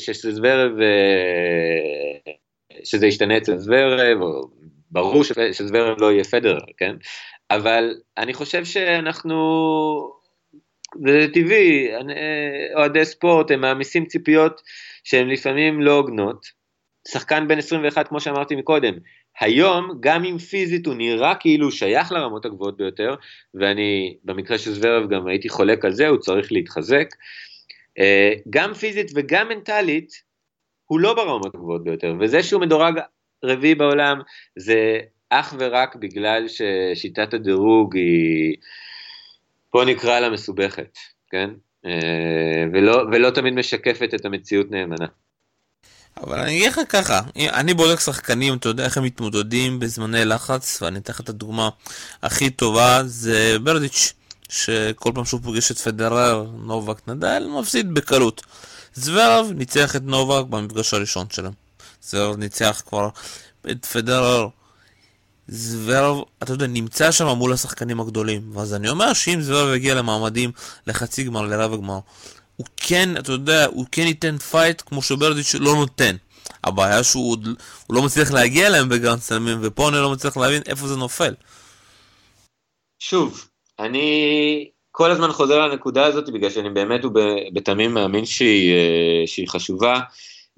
שזה 2.85 3.07
ישתנה 3.07 3.37
אצל 3.37 3.57
זוורב, 3.57 4.22
או 4.22 4.50
ברור 4.90 5.24
שזוורב 5.52 6.00
לא 6.00 6.12
יהיה 6.12 6.24
פדר, 6.24 6.59
כן? 6.76 6.96
אבל 7.50 7.94
אני 8.18 8.35
חושב 8.35 8.64
שאנחנו, 8.64 9.37
זה 11.07 11.26
טבעי, 11.35 11.88
אוהדי 12.74 13.04
ספורט 13.04 13.50
הם 13.50 13.61
מעמיסים 13.61 14.07
ציפיות 14.07 14.61
שהן 15.04 15.28
לפעמים 15.28 15.80
לא 15.80 15.92
הוגנות. 15.92 16.64
שחקן 17.09 17.48
בן 17.48 17.59
21 17.59 18.09
כמו 18.09 18.20
שאמרתי 18.20 18.57
מקודם, 18.57 18.94
היום, 19.40 19.99
גם 20.01 20.25
אם 20.25 20.38
פיזית 20.38 20.87
הוא 20.87 20.94
נראה 20.94 21.35
כאילו 21.35 21.64
הוא 21.66 21.73
שייך 21.73 22.12
לרמות 22.12 22.44
הגבוהות 22.44 22.77
ביותר, 22.77 23.14
ואני 23.55 24.16
במקרה 24.25 24.59
של 24.59 24.70
זוורב 24.70 25.11
גם 25.11 25.27
הייתי 25.27 25.49
חולק 25.49 25.85
על 25.85 25.92
זה, 25.92 26.09
הוא 26.09 26.18
צריך 26.18 26.53
להתחזק, 26.53 27.09
אה, 27.99 28.33
גם 28.51 28.75
פיזית 28.75 29.11
וגם 29.14 29.49
מנטלית, 29.49 30.23
הוא 30.85 31.01
לא 31.01 31.14
ברמות 31.14 31.55
הגבוהות 31.55 31.85
ביותר, 31.85 32.14
וזה 32.20 32.42
שהוא 32.42 32.61
מדורג 32.61 33.01
רביעי 33.44 33.75
בעולם, 33.75 34.20
זה 34.57 34.99
אך 35.31 35.55
ורק 35.59 35.97
בגלל 35.97 36.47
ששיטת 36.49 37.35
הדירוג 37.35 37.97
היא, 37.97 38.57
בוא 39.73 39.85
נקרא 39.85 40.20
לה 40.20 40.31
מסובכת, 40.31 40.99
כן? 41.31 41.51
אה, 41.87 42.64
ולא, 42.73 43.05
ולא 43.12 43.31
תמיד 43.31 43.55
משקפת 43.55 44.14
את 44.14 44.25
המציאות 44.25 44.70
נאמנה. 44.70 45.07
אבל 46.22 46.40
אני 46.40 46.57
אגיד 46.57 46.72
לך 46.72 46.81
ככה, 46.88 47.20
אני 47.37 47.74
בודק 47.74 48.00
שחקנים, 48.00 48.55
אתה 48.55 48.68
יודע 48.68 48.85
איך 48.85 48.96
הם 48.96 49.05
מתמודדים 49.05 49.79
בזמני 49.79 50.24
לחץ, 50.24 50.83
ואני 50.83 50.98
אתן 50.98 51.12
לך 51.12 51.20
את 51.20 51.29
הדוגמה 51.29 51.68
הכי 52.22 52.50
טובה, 52.50 53.03
זה 53.05 53.57
ברדיץ', 53.62 54.12
שכל 54.48 55.11
פעם 55.14 55.24
שהוא 55.24 55.40
פוגש 55.42 55.70
את 55.70 55.79
פדרר, 55.79 56.46
נובק 56.59 57.09
נדל, 57.09 57.46
מפסיד 57.61 57.94
בקלות. 57.94 58.42
זוורב 58.94 59.46
ניצח 59.55 59.96
את 59.96 60.03
נובק 60.03 60.46
במפגש 60.46 60.94
הראשון 60.94 61.27
שלו. 61.31 61.50
זוורב 62.03 62.37
ניצח 62.37 62.83
כבר 62.87 63.09
את 63.70 63.87
פדרר. 63.87 64.48
זוורב, 65.48 66.24
אתה 66.42 66.53
יודע, 66.53 66.66
נמצא 66.66 67.11
שם 67.11 67.27
מול 67.27 67.53
השחקנים 67.53 68.00
הגדולים. 68.00 68.50
ואז 68.55 68.74
אני 68.74 68.88
אומר 68.88 69.12
שאם 69.12 69.42
זוורב 69.42 69.74
יגיע 69.74 69.94
למעמדים 69.94 70.53
לחצי 70.87 71.24
גמר, 71.24 71.42
לרבע 71.42 71.77
גמר, 71.77 71.98
הוא 72.56 72.66
כן, 72.76 73.16
אתה 73.18 73.32
יודע, 73.32 73.66
הוא 73.66 73.86
כן 73.92 74.02
ייתן 74.02 74.38
פייט 74.38 74.82
כמו 74.86 75.02
שברדיץ' 75.02 75.54
לא 75.54 75.74
נותן. 75.74 76.16
הבעיה 76.64 77.04
שהוא 77.04 77.36
לא 77.90 78.02
מצליח 78.02 78.32
להגיע 78.32 78.66
אליהם 78.66 78.88
בגרנד 78.88 79.18
סלמים, 79.18 79.58
ופה 79.62 79.88
אני 79.88 79.96
לא 79.96 80.12
מצליח 80.12 80.36
להבין 80.36 80.62
איפה 80.66 80.86
זה 80.86 80.96
נופל. 80.96 81.34
שוב, 82.98 83.48
אני 83.78 84.70
כל 84.90 85.10
הזמן 85.10 85.32
חוזר 85.32 85.66
לנקודה 85.66 86.06
הזאת, 86.06 86.30
בגלל 86.30 86.50
שאני 86.50 86.70
באמת 86.70 87.04
ובתמים 87.04 87.94
מאמין 87.94 88.24
שהיא, 88.24 88.72
אה, 88.72 89.26
שהיא 89.26 89.48
חשובה. 89.48 90.00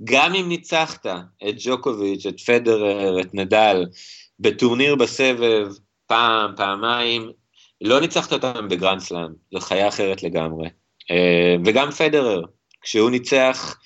גם 0.05 0.35
אם 0.35 0.49
ניצחת 0.49 1.07
את 1.49 1.55
ג'וקוביץ', 1.59 2.27
את 2.27 2.41
פדרר, 2.41 3.21
את 3.21 3.35
נדל, 3.35 3.85
בטורניר 4.41 4.95
בסבב, 4.95 5.69
פעם, 6.07 6.51
פעמיים, 6.57 7.31
לא 7.81 8.01
ניצחת 8.01 8.33
אותם 8.33 8.69
בגרנד 8.69 9.01
סלאם, 9.01 9.33
זו 9.53 9.61
חיה 9.61 9.89
אחרת 9.89 10.23
לגמרי. 10.23 10.69
אה, 11.11 11.57
וגם 11.65 11.91
פדרר, 11.91 12.43
כשהוא 12.83 13.11
ניצח, 13.11 13.77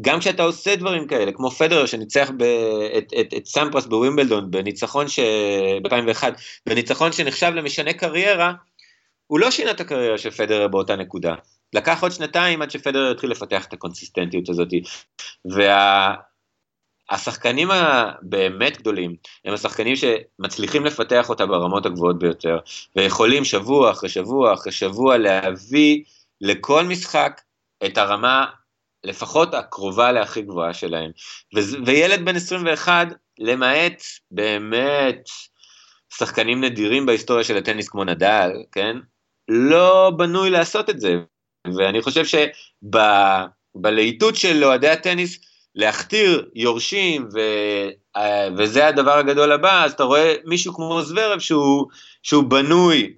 גם 0.00 0.20
כשאתה 0.20 0.42
עושה 0.42 0.76
דברים 0.76 1.06
כאלה, 1.06 1.32
כמו 1.32 1.50
פדרר 1.50 1.86
שניצח 1.86 2.30
ב, 2.36 2.42
את, 2.98 3.12
את, 3.20 3.34
את 3.36 3.46
סמפרס 3.46 3.86
בווימבלדון 3.86 4.50
בניצחון 4.50 5.08
ש... 5.08 5.18
ב-2001, 5.82 6.22
בניצחון 6.66 7.12
שנחשב 7.12 7.52
למשנה 7.54 7.92
קריירה, 7.92 8.52
הוא 9.26 9.40
לא 9.40 9.50
שינה 9.50 9.70
את 9.70 9.80
הקריירה 9.80 10.18
של 10.18 10.30
פדרר 10.30 10.68
באותה 10.68 10.96
נקודה. 10.96 11.34
לקח 11.72 12.02
עוד 12.02 12.12
שנתיים 12.12 12.62
עד 12.62 12.70
שפדרר 12.70 13.10
התחיל 13.10 13.30
לפתח 13.30 13.64
את 13.64 13.72
הקונסיסטנטיות 13.72 14.48
הזאת, 14.48 14.68
והשחקנים 17.10 17.68
וה... 17.68 18.12
הבאמת 18.22 18.78
גדולים 18.78 19.14
הם 19.44 19.54
השחקנים 19.54 19.94
שמצליחים 19.96 20.84
לפתח 20.84 21.28
אותה 21.28 21.46
ברמות 21.46 21.86
הגבוהות 21.86 22.18
ביותר, 22.18 22.58
ויכולים 22.96 23.44
שבוע 23.44 23.90
אחרי 23.90 24.08
שבוע 24.08 24.54
אחרי 24.54 24.72
שבוע 24.72 25.18
להביא 25.18 26.02
לכל 26.42 26.84
משחק 26.84 27.40
את 27.86 27.98
הרמה 27.98 28.46
לפחות 29.04 29.54
הקרובה 29.54 30.12
להכי 30.12 30.42
גבוהה 30.42 30.74
שלהם. 30.74 31.10
וילד 31.86 32.24
בן 32.24 32.36
21, 32.36 33.06
למעט 33.38 34.02
באמת 34.30 35.28
שחקנים 36.14 36.64
נדירים 36.64 37.06
בהיסטוריה 37.06 37.44
של 37.44 37.56
הטניס 37.56 37.88
כמו 37.88 38.04
נדל, 38.04 38.50
כן? 38.72 38.96
לא 39.48 40.12
בנוי 40.16 40.50
לעשות 40.50 40.90
את 40.90 41.00
זה. 41.00 41.14
ואני 41.76 42.02
חושב 42.02 42.24
שבלהיטות 43.74 44.36
של 44.36 44.64
אוהדי 44.64 44.88
הטניס, 44.88 45.38
להכתיר 45.74 46.50
יורשים, 46.54 47.28
ו, 47.34 47.38
וזה 48.56 48.86
הדבר 48.86 49.18
הגדול 49.18 49.52
הבא, 49.52 49.84
אז 49.84 49.92
אתה 49.92 50.02
רואה 50.02 50.34
מישהו 50.44 50.74
כמו 50.74 51.02
זוורב 51.02 51.38
שהוא, 51.38 51.86
שהוא 52.22 52.44
בנוי, 52.44 53.14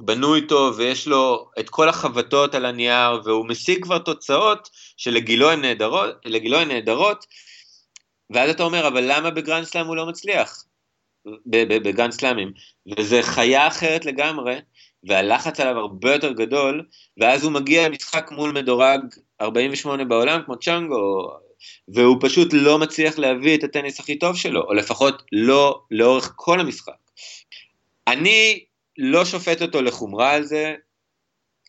בנוי 0.00 0.46
טוב, 0.46 0.78
ויש 0.78 1.08
לו 1.08 1.50
את 1.58 1.68
כל 1.70 1.88
החבטות 1.88 2.54
על 2.54 2.64
הנייר, 2.66 3.20
והוא 3.24 3.48
משיג 3.48 3.82
כבר 3.82 3.98
תוצאות 3.98 4.70
שלגילו 4.96 5.50
הן 5.50 5.60
נהדרות, 6.68 7.26
ואז 8.30 8.50
אתה 8.50 8.62
אומר, 8.62 8.88
אבל 8.88 9.04
למה 9.06 9.30
בגרנד 9.30 9.64
סלאם 9.64 9.86
הוא 9.86 9.96
לא 9.96 10.06
מצליח? 10.06 10.64
בגרנד 11.46 12.12
סלאמים, 12.12 12.52
וזה 12.86 13.22
חיה 13.22 13.68
אחרת 13.68 14.04
לגמרי, 14.04 14.58
והלחץ 15.04 15.60
עליו 15.60 15.78
הרבה 15.78 16.12
יותר 16.12 16.32
גדול, 16.32 16.84
ואז 17.16 17.44
הוא 17.44 17.52
מגיע 17.52 17.88
למשחק 17.88 18.30
מול 18.30 18.52
מדורג 18.52 19.00
48 19.40 20.04
בעולם, 20.04 20.42
כמו 20.46 20.58
צ'אנגו, 20.58 21.30
והוא 21.88 22.16
פשוט 22.20 22.48
לא 22.52 22.78
מצליח 22.78 23.18
להביא 23.18 23.56
את 23.56 23.64
הטניס 23.64 24.00
הכי 24.00 24.18
טוב 24.18 24.36
שלו, 24.36 24.62
או 24.62 24.74
לפחות 24.74 25.22
לא 25.32 25.82
לאורך 25.90 26.32
כל 26.36 26.60
המשחק. 26.60 26.92
אני 28.06 28.64
לא 28.98 29.24
שופט 29.24 29.62
אותו 29.62 29.82
לחומרה 29.82 30.30
על 30.30 30.44
זה, 30.44 30.74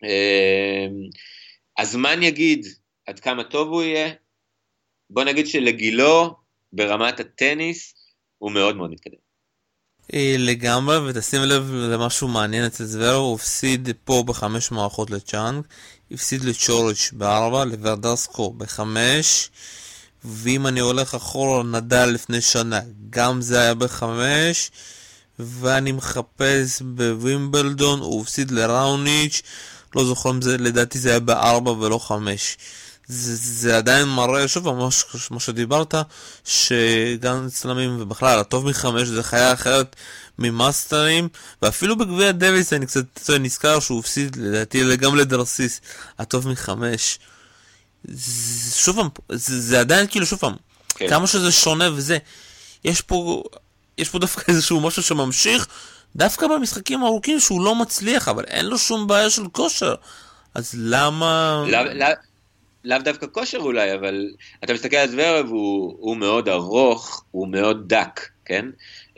אמ, 0.03 1.09
הזמן 1.77 2.23
יגיד 2.23 2.65
עד 3.05 3.19
כמה 3.19 3.43
טוב 3.43 3.67
הוא 3.67 3.83
יהיה, 3.83 4.09
בוא 5.09 5.23
נגיד 5.23 5.47
שלגילו, 5.47 6.35
ברמת 6.73 7.19
הטניס, 7.19 7.93
הוא 8.37 8.51
מאוד 8.51 8.75
מאוד 8.75 8.91
מתקדם. 8.91 9.17
אה, 10.13 10.35
לגמרי, 10.37 10.97
ותשים 11.09 11.41
לב 11.41 11.71
למשהו 11.73 12.27
מעניין 12.27 12.65
אצל 12.65 12.83
זוורה, 12.83 13.13
הוא 13.13 13.35
הפסיד 13.35 13.89
פה 14.03 14.23
בחמש 14.27 14.71
מערכות 14.71 15.09
לצ'אנג, 15.09 15.63
הפסיד 16.11 16.43
לצ'וריץ' 16.43 17.11
בארבע, 17.13 17.65
לוורדסקו 17.65 18.53
בחמש, 18.53 19.49
ואם 20.25 20.67
אני 20.67 20.79
הולך 20.79 21.15
אחורה, 21.15 21.63
נדל 21.63 22.05
לפני 22.05 22.41
שנה, 22.41 22.79
גם 23.09 23.41
זה 23.41 23.61
היה 23.61 23.73
בחמש, 23.73 24.71
ואני 25.39 25.91
מחפש 25.91 26.81
בווימבלדון, 26.81 27.99
הוא 27.99 28.21
הפסיד 28.21 28.51
לראוניץ', 28.51 29.41
לא 29.95 30.05
זוכר 30.05 30.29
אם 30.29 30.41
זה, 30.41 30.57
לדעתי 30.57 30.99
זה 30.99 31.09
היה 31.09 31.19
בארבע 31.19 31.71
ולא 31.71 31.97
חמש. 31.97 32.57
זה, 33.07 33.35
זה 33.35 33.77
עדיין 33.77 34.07
מראה, 34.07 34.47
שוב, 34.47 34.89
מה 35.31 35.39
שדיברת, 35.39 35.95
שגם 36.45 37.45
אצלמים 37.47 38.01
ובכלל, 38.01 38.39
הטוב 38.39 38.69
מחמש 38.69 39.07
זה 39.07 39.23
חיה 39.23 39.53
אחרת 39.53 39.95
ממאסטרים, 40.39 41.27
ואפילו 41.61 41.97
בגביע 41.97 42.31
דוויס 42.31 42.73
אני 42.73 42.85
קצת 42.85 43.29
נזכר 43.39 43.79
שהוא 43.79 43.99
הפסיד 43.99 44.35
לדעתי 44.35 44.97
גם 44.97 45.15
לדרסיס, 45.15 45.81
הטוב 46.19 46.47
מחמש. 46.47 47.19
שוב 48.73 48.95
פעם, 48.95 49.09
זה, 49.31 49.61
זה 49.61 49.79
עדיין 49.79 50.07
כאילו, 50.07 50.25
שוב 50.25 50.39
פעם, 50.39 50.55
כן. 50.95 51.09
כמה 51.09 51.27
שזה 51.27 51.51
שונה 51.51 51.89
וזה, 51.93 52.17
יש 52.83 53.01
פה, 53.01 53.43
יש 53.99 54.09
פה 54.09 54.19
דווקא 54.19 54.51
איזשהו 54.51 54.81
משהו 54.81 55.03
שממשיך, 55.03 55.67
דווקא 56.15 56.47
במשחקים 56.47 57.03
הארוכים 57.03 57.39
שהוא 57.39 57.61
לא 57.61 57.75
מצליח, 57.75 58.27
אבל 58.27 58.43
אין 58.43 58.65
לו 58.65 58.77
שום 58.77 59.07
בעיה 59.07 59.29
של 59.29 59.47
כושר. 59.51 59.95
אז 60.55 60.73
למה... 60.77 61.63
לא, 61.67 61.83
לא, 61.83 62.05
לאו 62.83 62.97
דווקא 62.99 63.27
כושר 63.31 63.57
אולי, 63.57 63.93
אבל 63.93 64.27
אתה 64.63 64.73
מסתכל 64.73 64.95
על 64.95 65.09
זוורב, 65.09 65.45
הוא, 65.45 65.95
הוא 65.99 66.17
מאוד 66.17 66.49
ארוך, 66.49 67.23
הוא 67.31 67.47
מאוד 67.47 67.83
דק, 67.87 68.21
כן? 68.49 68.65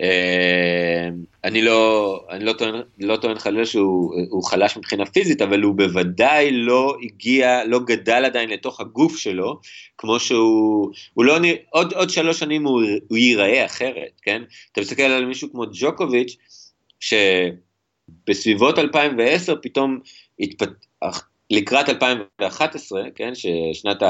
אה, 0.02 1.10
אני 1.44 1.62
לא, 1.62 2.26
אני 2.30 2.46
לא 2.46 2.54
טוען, 2.54 2.82
לא 3.00 3.16
טוען 3.16 3.40
חלילה 3.40 3.66
שהוא 3.66 4.44
חלש 4.44 4.78
מבחינה 4.78 5.06
פיזית, 5.06 5.42
אבל 5.42 5.62
הוא 5.62 5.76
בוודאי 5.76 6.52
לא 6.52 6.98
הגיע, 7.02 7.66
לא 7.66 7.80
גדל 7.80 8.26
עדיין 8.26 8.50
לתוך 8.50 8.80
הגוף 8.80 9.18
שלו, 9.18 9.60
כמו 9.98 10.20
שהוא, 10.20 10.92
הוא 11.14 11.26
לא, 11.26 11.38
עוד, 11.70 11.94
עוד 11.94 12.10
שלוש 12.10 12.40
שנים 12.40 12.66
הוא, 12.66 12.82
הוא 13.08 13.18
ייראה 13.18 13.66
אחרת, 13.66 14.22
כן? 14.22 14.42
אתה 14.72 14.82
מסתכל 14.82 15.04
על 15.04 15.26
מישהו 15.26 15.52
כמו 15.52 15.64
ג'וקוביץ', 15.74 16.38
שבסביבות 17.00 18.80
2010 18.80 19.56
פתאום 19.62 20.00
התפת... 20.40 20.70
לקראת 21.52 21.90
2011, 21.90 23.02
כן, 23.16 23.32
ששנת 23.36 24.04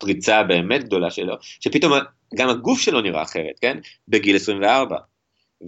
הפריצה 0.00 0.38
הבאמת 0.38 0.84
גדולה 0.84 1.10
שלו, 1.10 1.34
שפתאום 1.40 1.92
גם 2.34 2.48
הגוף 2.48 2.80
שלו 2.80 3.00
נראה 3.00 3.22
אחרת, 3.22 3.58
כן, 3.60 3.78
בגיל 4.08 4.36
24. 4.36 4.96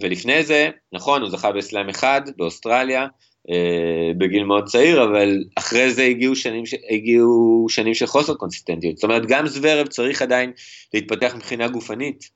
ולפני 0.01 0.43
זה, 0.43 0.69
נכון, 0.93 1.21
הוא 1.21 1.29
זכה 1.29 1.51
בסלאם 1.51 1.89
אחד 1.89 2.21
באוסטרליה, 2.37 3.07
אה, 3.49 4.11
בגיל 4.17 4.43
מאוד 4.43 4.65
צעיר, 4.65 5.03
אבל 5.03 5.43
אחרי 5.55 5.93
זה 5.93 6.03
הגיעו 6.03 6.35
שנים, 6.35 6.63
הגיעו 6.89 7.65
שנים 7.69 7.93
של 7.93 8.05
חוסר 8.05 8.33
קונסיסטנטיות. 8.33 8.97
זאת 8.97 9.03
אומרת, 9.03 9.25
גם 9.25 9.47
זוורב 9.47 9.87
צריך 9.87 10.21
עדיין 10.21 10.51
להתפתח 10.93 11.33
מבחינה 11.35 11.67
גופנית. 11.67 12.29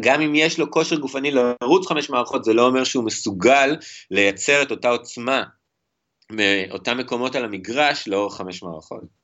גם 0.00 0.20
אם 0.20 0.34
יש 0.34 0.58
לו 0.58 0.70
כושר 0.70 0.96
גופני 0.96 1.30
לרוץ 1.30 1.86
חמש 1.86 2.10
מערכות, 2.10 2.44
זה 2.44 2.54
לא 2.54 2.66
אומר 2.66 2.84
שהוא 2.84 3.04
מסוגל 3.04 3.76
לייצר 4.10 4.62
את 4.62 4.70
אותה 4.70 4.88
עוצמה 4.88 5.42
מאותם 6.32 6.98
מקומות 6.98 7.34
על 7.34 7.44
המגרש 7.44 8.08
לאורך 8.08 8.36
חמש 8.36 8.62
מערכות. 8.62 9.21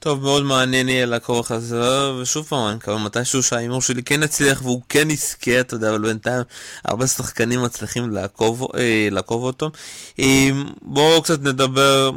טוב, 0.00 0.22
מאוד 0.22 0.42
מעניין 0.42 0.88
יהיה 0.88 1.06
לעקוב 1.06 1.38
אחרי 1.38 1.60
זה, 1.60 2.12
ושוב 2.12 2.46
פעם, 2.46 2.66
אני 2.66 2.76
מקווה 2.76 2.98
מתישהו 2.98 3.42
שההימור 3.42 3.82
שלי 3.82 4.02
כן 4.02 4.22
יצליח 4.22 4.62
והוא 4.62 4.82
כן 4.88 5.10
יזכה, 5.10 5.60
אתה 5.60 5.74
יודע, 5.74 5.90
אבל 5.90 5.98
בינתיים 5.98 6.42
הרבה 6.84 7.06
שחקנים 7.06 7.62
מצליחים 7.62 8.10
לעקוב, 8.10 8.68
אה, 8.76 9.08
לעקוב 9.10 9.42
אותו. 9.42 9.70
אה, 10.18 10.50
בואו 10.82 11.22
קצת 11.22 11.42
נדבר 11.42 12.10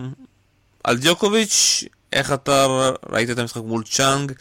על 0.83 0.97
דיוקוביץ', 0.97 1.83
איך 2.13 2.33
אתה 2.33 2.67
ראית 3.09 3.29
את 3.29 3.39
המשחק 3.39 3.61
מול 3.61 3.83
צ'אנג. 3.83 4.31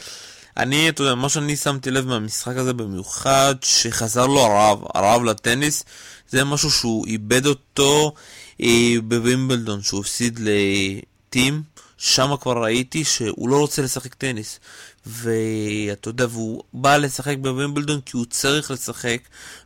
אני, 0.57 0.89
אתה 0.89 1.01
יודע, 1.01 1.15
מה 1.15 1.29
שאני 1.29 1.55
שמתי 1.55 1.91
לב 1.91 2.07
מהמשחק 2.07 2.57
הזה 2.57 2.73
במיוחד, 2.73 3.55
שחזר 3.61 4.27
לו 4.27 4.39
הרעב, 4.39 4.79
הרעב 4.93 5.23
לטניס, 5.23 5.83
זה 6.29 6.43
משהו 6.43 6.71
שהוא 6.71 7.05
איבד 7.07 7.45
אותו 7.45 8.13
אה, 8.61 8.95
בווימבלדון, 9.03 9.81
שהוא 9.81 9.99
הפסיד 9.99 10.39
לטים, 10.43 11.63
שם 11.97 12.35
כבר 12.41 12.63
ראיתי 12.63 13.03
שהוא 13.03 13.49
לא 13.49 13.59
רוצה 13.59 13.81
לשחק 13.81 14.13
טניס. 14.13 14.59
ואתה 15.05 16.09
יודע, 16.09 16.25
והוא 16.29 16.63
בא 16.73 16.97
לשחק 16.97 17.35
בווימבלדון 17.41 18.01
כי 18.01 18.17
הוא 18.17 18.25
צריך 18.29 18.71
לשחק 18.71 19.19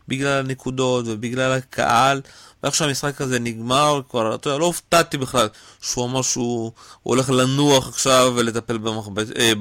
בגלל 0.08 0.40
הנקודות 0.40 1.06
ובגלל 1.08 1.52
הקהל. 1.52 2.22
ואיך 2.64 2.76
שהמשחק 2.76 3.22
הזה 3.22 3.40
נגמר, 3.40 4.02
כבר, 4.10 4.36
אתה 4.36 4.48
יודע, 4.48 4.60
לא 4.60 4.66
הופתעתי 4.66 5.18
בכלל 5.18 5.48
שהוא 5.82 6.06
אמר 6.06 6.22
שהוא 6.22 6.72
הולך 7.04 7.30
לנוח 7.30 7.88
עכשיו 7.88 8.34
ולטפל 8.36 8.78
במחבט, 8.78 9.28
אה, 9.38 9.54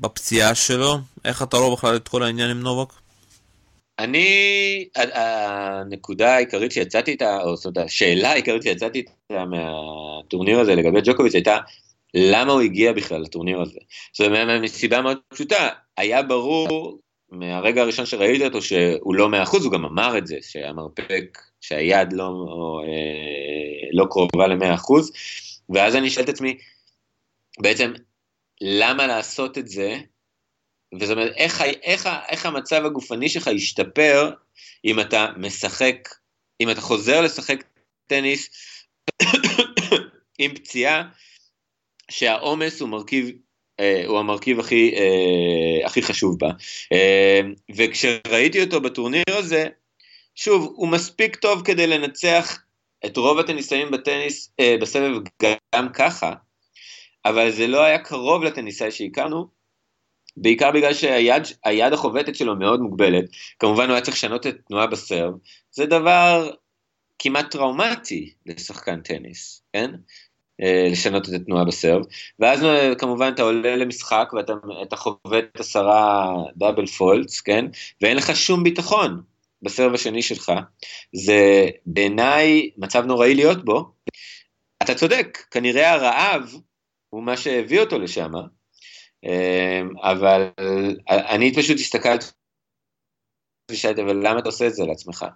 בפציעה 0.00 0.54
שלו. 0.54 1.00
איך 1.24 1.42
אתה 1.42 1.56
רואה 1.56 1.76
בכלל 1.76 1.96
את 1.96 2.08
כל 2.08 2.22
העניין 2.22 2.50
עם 2.50 2.60
נובק? 2.60 2.92
אני, 4.00 4.88
הנקודה 4.94 6.34
העיקרית 6.34 6.72
שיצאתי 6.72 7.10
איתה, 7.10 7.42
או 7.42 7.56
זאת 7.56 7.78
השאלה 7.78 8.30
העיקרית 8.30 8.62
שיצאתי 8.62 8.98
איתה 8.98 9.44
מהטורניר 9.44 10.60
הזה 10.60 10.74
לגבי 10.74 11.00
ג'וקוביץ' 11.04 11.34
הייתה, 11.34 11.58
למה 12.14 12.52
הוא 12.52 12.60
הגיע 12.60 12.92
בכלל 12.92 13.20
לטורניר 13.20 13.60
הזה? 13.60 13.78
זאת 14.12 14.26
אומרת, 14.26 14.62
מסיבה 14.62 15.00
מאוד 15.00 15.18
פשוטה, 15.28 15.68
היה 15.96 16.22
ברור 16.22 16.98
מהרגע 17.30 17.82
הראשון 17.82 18.06
שראיתי 18.06 18.44
אותו 18.44 18.62
שהוא 18.62 19.14
לא 19.14 19.28
מאה 19.28 19.42
אחוז, 19.42 19.64
הוא 19.64 19.72
גם 19.72 19.84
אמר 19.84 20.18
את 20.18 20.26
זה, 20.26 20.36
שהמרפק, 20.40 21.38
שהיד 21.60 22.12
לא, 22.12 22.26
או, 22.26 22.80
אה, 22.80 23.88
לא 23.92 24.06
קרובה 24.10 24.46
למאה 24.46 24.74
אחוז, 24.74 25.12
ואז 25.68 25.96
אני 25.96 26.10
שואל 26.10 26.24
את 26.24 26.28
עצמי, 26.28 26.56
בעצם, 27.60 27.92
למה 28.60 29.06
לעשות 29.06 29.58
את 29.58 29.68
זה 29.68 29.98
וזאת 30.94 31.16
אומרת, 31.16 31.32
איך, 31.36 31.62
איך, 31.62 32.08
איך 32.28 32.46
המצב 32.46 32.84
הגופני 32.84 33.28
שלך 33.28 33.46
ישתפר 33.46 34.30
אם 34.84 35.00
אתה 35.00 35.26
משחק, 35.36 36.08
אם 36.60 36.70
אתה 36.70 36.80
חוזר 36.80 37.20
לשחק 37.20 37.64
טניס 38.06 38.50
עם 40.38 40.54
פציעה 40.54 41.08
שהעומס 42.10 42.80
הוא 42.80 42.88
מרכיב, 42.88 43.30
אה, 43.80 44.02
הוא 44.06 44.18
המרכיב 44.18 44.60
הכי, 44.60 44.94
אה, 44.94 45.86
הכי 45.86 46.02
חשוב 46.02 46.38
בה. 46.38 46.50
אה, 46.92 47.40
וכשראיתי 47.76 48.62
אותו 48.62 48.80
בטורניר 48.80 49.22
הזה, 49.28 49.66
שוב, 50.34 50.72
הוא 50.76 50.88
מספיק 50.88 51.36
טוב 51.36 51.62
כדי 51.64 51.86
לנצח 51.86 52.58
את 53.06 53.16
רוב 53.16 53.38
הטניסאים 53.38 53.90
בטניס, 53.90 54.52
בסבב 54.80 55.20
גם 55.74 55.88
ככה, 55.92 56.32
אבל 57.24 57.50
זה 57.50 57.66
לא 57.66 57.82
היה 57.82 57.98
קרוב 57.98 58.44
לטניסאי 58.44 58.90
שהכרנו, 58.90 59.59
בעיקר 60.40 60.70
בגלל 60.70 60.94
שהיד 60.94 61.92
החובטת 61.92 62.34
שלו 62.34 62.56
מאוד 62.56 62.80
מוגבלת, 62.80 63.24
כמובן 63.58 63.84
הוא 63.84 63.92
היה 63.92 64.00
צריך 64.00 64.16
לשנות 64.16 64.46
את 64.46 64.56
תנועה 64.68 64.86
בסרב, 64.86 65.34
זה 65.70 65.86
דבר 65.86 66.50
כמעט 67.18 67.50
טראומטי 67.50 68.32
לשחקן 68.46 69.00
טניס, 69.00 69.62
כן? 69.72 69.90
אה, 70.62 70.88
לשנות 70.92 71.28
את 71.28 71.34
התנועה 71.34 71.64
בסרב, 71.64 72.02
ואז 72.38 72.64
אה, 72.64 72.94
כמובן 72.94 73.32
אתה 73.34 73.42
עולה 73.42 73.76
למשחק 73.76 74.32
ואתה 74.32 74.96
חובט 74.96 75.60
עשרה 75.60 76.32
דאבל 76.56 76.86
פולטס, 76.86 77.40
כן? 77.40 77.64
ואין 78.02 78.16
לך 78.16 78.36
שום 78.36 78.64
ביטחון 78.64 79.22
בסרב 79.62 79.94
השני 79.94 80.22
שלך, 80.22 80.52
זה 81.12 81.68
בעיניי 81.86 82.70
מצב 82.76 83.04
נוראי 83.04 83.34
להיות 83.34 83.64
בו. 83.64 83.92
אתה 84.82 84.94
צודק, 84.94 85.38
כנראה 85.50 85.92
הרעב 85.92 86.54
הוא 87.10 87.22
מה 87.22 87.36
שהביא 87.36 87.80
אותו 87.80 87.98
לשם, 87.98 88.30
אבל 90.02 90.48
אני 91.08 91.54
פשוט 91.54 91.76
הסתכלתי 91.78 92.26
ושאלתי, 93.70 94.02
אבל 94.02 94.16
למה 94.16 94.38
אתה 94.38 94.48
עושה 94.48 94.66
את 94.66 94.74
זה 94.74 94.84
לעצמך? 94.84 95.26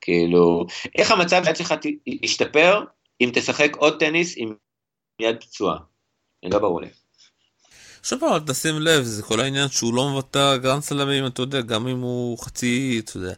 כאילו, 0.00 0.66
איך 0.98 1.10
המצב 1.10 1.42
היד 1.46 1.56
שלך 1.56 1.74
ישתפר 2.06 2.84
אם 3.20 3.30
תשחק 3.34 3.76
עוד 3.76 4.00
טניס 4.00 4.34
עם 4.36 4.54
יד 5.20 5.36
פצועה? 5.40 5.78
לא 6.42 6.58
ברור 6.58 6.80
לי. 6.80 6.88
עכשיו 8.00 8.18
אבל 8.18 8.40
תשים 8.46 8.74
לב, 8.80 9.02
זה 9.02 9.22
כל 9.22 9.40
העניין 9.40 9.68
שהוא 9.68 9.94
לא 9.94 10.10
מבטל 10.14 10.56
גרנד 10.56 10.82
סלמים, 10.82 11.26
אתה 11.26 11.42
יודע, 11.42 11.60
גם 11.60 11.88
אם 11.88 12.00
הוא 12.00 12.38
חצי, 12.38 13.00
אתה 13.04 13.16
יודע, 13.16 13.34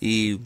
היא... 0.00 0.36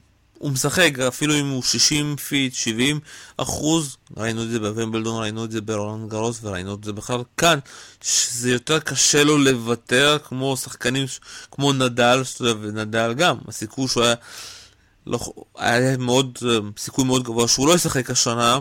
הוא 0.45 0.53
משחק, 0.53 0.99
אפילו 0.99 1.35
אם 1.41 1.49
הוא 1.49 1.63
60 1.63 2.17
fit, 2.17 2.55
70 2.55 3.01
אחוז, 3.37 3.97
ראינו 4.17 4.43
את 4.43 4.49
זה 4.49 4.59
בוומבלדון, 4.59 5.23
ראינו 5.23 5.45
את 5.45 5.51
זה 5.51 5.61
ברולנד 5.61 6.11
גרוס 6.11 6.41
וראינו 6.43 6.75
את 6.75 6.85
זה 6.85 6.93
בכלל 6.93 7.23
כאן, 7.37 7.59
שזה 8.01 8.51
יותר 8.51 8.81
קשה 8.81 9.25
לו 9.25 9.39
לוותר 9.39 10.19
כמו 10.25 10.57
שחקנים 10.57 11.07
כמו 11.51 11.73
נדל, 11.73 12.23
ונדל 12.41 13.15
גם, 13.17 13.37
הסיכוי 13.49 13.89
שהוא 13.89 14.03
היה 14.05 14.15
לא, 15.07 15.19
היה 15.57 15.97
מאוד, 15.97 16.39
סיכוי 16.79 17.05
מאוד 17.05 17.23
גבוה 17.23 17.49
שהוא 17.49 17.69
לא 17.69 17.75
ישחק 17.75 18.11
השנה, 18.11 18.59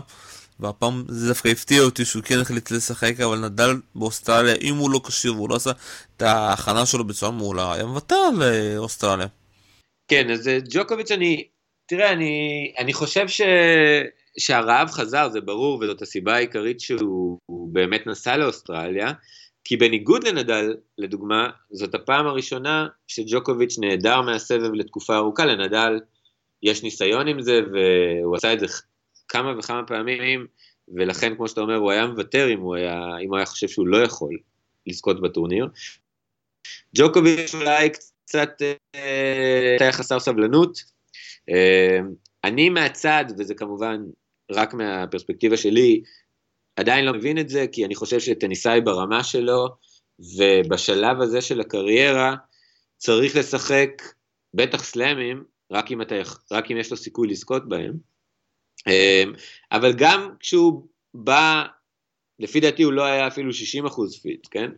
והפעם 0.60 1.04
זה 1.08 1.28
דווקא 1.28 1.48
הפתיע 1.48 1.82
אותי 1.82 2.04
שהוא 2.04 2.22
כן 2.22 2.38
החליט 2.40 2.70
לשחק, 2.70 3.20
אבל 3.20 3.38
נדל 3.38 3.76
באוסטרליה, 3.94 4.54
אם 4.54 4.76
הוא 4.76 4.90
לא 4.90 5.00
כשיר 5.06 5.34
והוא 5.34 5.50
לא 5.50 5.54
עשה 5.54 5.70
את 6.16 6.22
ההכנה 6.22 6.86
שלו 6.86 7.04
בצורה 7.04 7.32
מעולה, 7.32 7.72
היה 7.72 7.86
מוותר 7.86 8.30
לאוסטרליה. 8.30 9.26
כן, 10.08 10.30
אז 10.30 10.48
אה, 10.48 10.58
ג'וקוביץ', 10.70 11.10
אני, 11.10 11.44
תראה, 11.86 12.12
אני, 12.12 12.72
אני 12.78 12.92
חושב 12.92 13.28
ש, 13.28 13.40
שהרעב 14.38 14.90
חזר, 14.90 15.28
זה 15.28 15.40
ברור, 15.40 15.78
וזאת 15.80 16.02
הסיבה 16.02 16.34
העיקרית 16.34 16.80
שהוא 16.80 17.38
באמת 17.72 18.06
נסע 18.06 18.36
לאוסטרליה, 18.36 19.12
כי 19.64 19.76
בניגוד 19.76 20.24
לנדל, 20.24 20.76
לדוגמה, 20.98 21.50
זאת 21.70 21.94
הפעם 21.94 22.26
הראשונה 22.26 22.88
שג'וקוביץ' 23.06 23.78
נעדר 23.78 24.20
מהסבב 24.20 24.72
לתקופה 24.74 25.16
ארוכה, 25.16 25.46
לנדל 25.46 26.00
יש 26.62 26.82
ניסיון 26.82 27.28
עם 27.28 27.42
זה, 27.42 27.60
והוא 27.72 28.36
עשה 28.36 28.52
את 28.52 28.60
זה 28.60 28.66
כמה 29.28 29.58
וכמה 29.58 29.86
פעמים, 29.86 30.46
ולכן, 30.88 31.36
כמו 31.36 31.48
שאתה 31.48 31.60
אומר, 31.60 31.76
הוא 31.76 31.90
היה 31.90 32.06
מוותר 32.06 32.52
אם 32.52 32.60
הוא 32.60 32.74
היה, 32.74 33.18
אם 33.22 33.28
הוא 33.28 33.36
היה 33.36 33.46
חושב 33.46 33.68
שהוא 33.68 33.86
לא 33.86 33.96
יכול 33.96 34.38
לזכות 34.86 35.20
בטורניר. 35.20 35.68
ג'וקוביץ' 36.96 37.54
אולי 37.54 37.90
קצת 37.90 38.62
אה, 38.94 39.76
היה 39.80 39.92
חסר 39.92 40.20
סבלנות. 40.20 40.94
אה, 41.50 41.98
אני 42.44 42.68
מהצד, 42.68 43.24
וזה 43.38 43.54
כמובן 43.54 44.00
רק 44.50 44.74
מהפרספקטיבה 44.74 45.56
שלי, 45.56 46.02
עדיין 46.76 47.04
לא 47.04 47.12
מבין 47.12 47.38
את 47.38 47.48
זה, 47.48 47.66
כי 47.72 47.84
אני 47.84 47.94
חושב 47.94 48.20
שטניסאי 48.20 48.80
ברמה 48.80 49.24
שלו, 49.24 49.68
ובשלב 50.38 51.20
הזה 51.20 51.40
של 51.40 51.60
הקריירה, 51.60 52.34
צריך 52.96 53.36
לשחק, 53.36 53.90
בטח 54.54 54.84
סלאמים, 54.84 55.44
רק 55.72 55.92
אם, 55.92 56.02
אתה, 56.02 56.14
רק 56.52 56.70
אם 56.70 56.76
יש 56.76 56.90
לו 56.90 56.96
סיכוי 56.96 57.28
לזכות 57.28 57.68
בהם. 57.68 57.92
אמ, 58.86 59.32
אבל 59.72 59.92
גם 59.96 60.34
כשהוא 60.40 60.88
בא, 61.14 61.64
לפי 62.38 62.60
דעתי 62.60 62.82
הוא 62.82 62.92
לא 62.92 63.04
היה 63.04 63.26
אפילו 63.26 63.52
60 63.52 63.86
אחוז 63.86 64.22
פיט, 64.22 64.48
כן? 64.50 64.70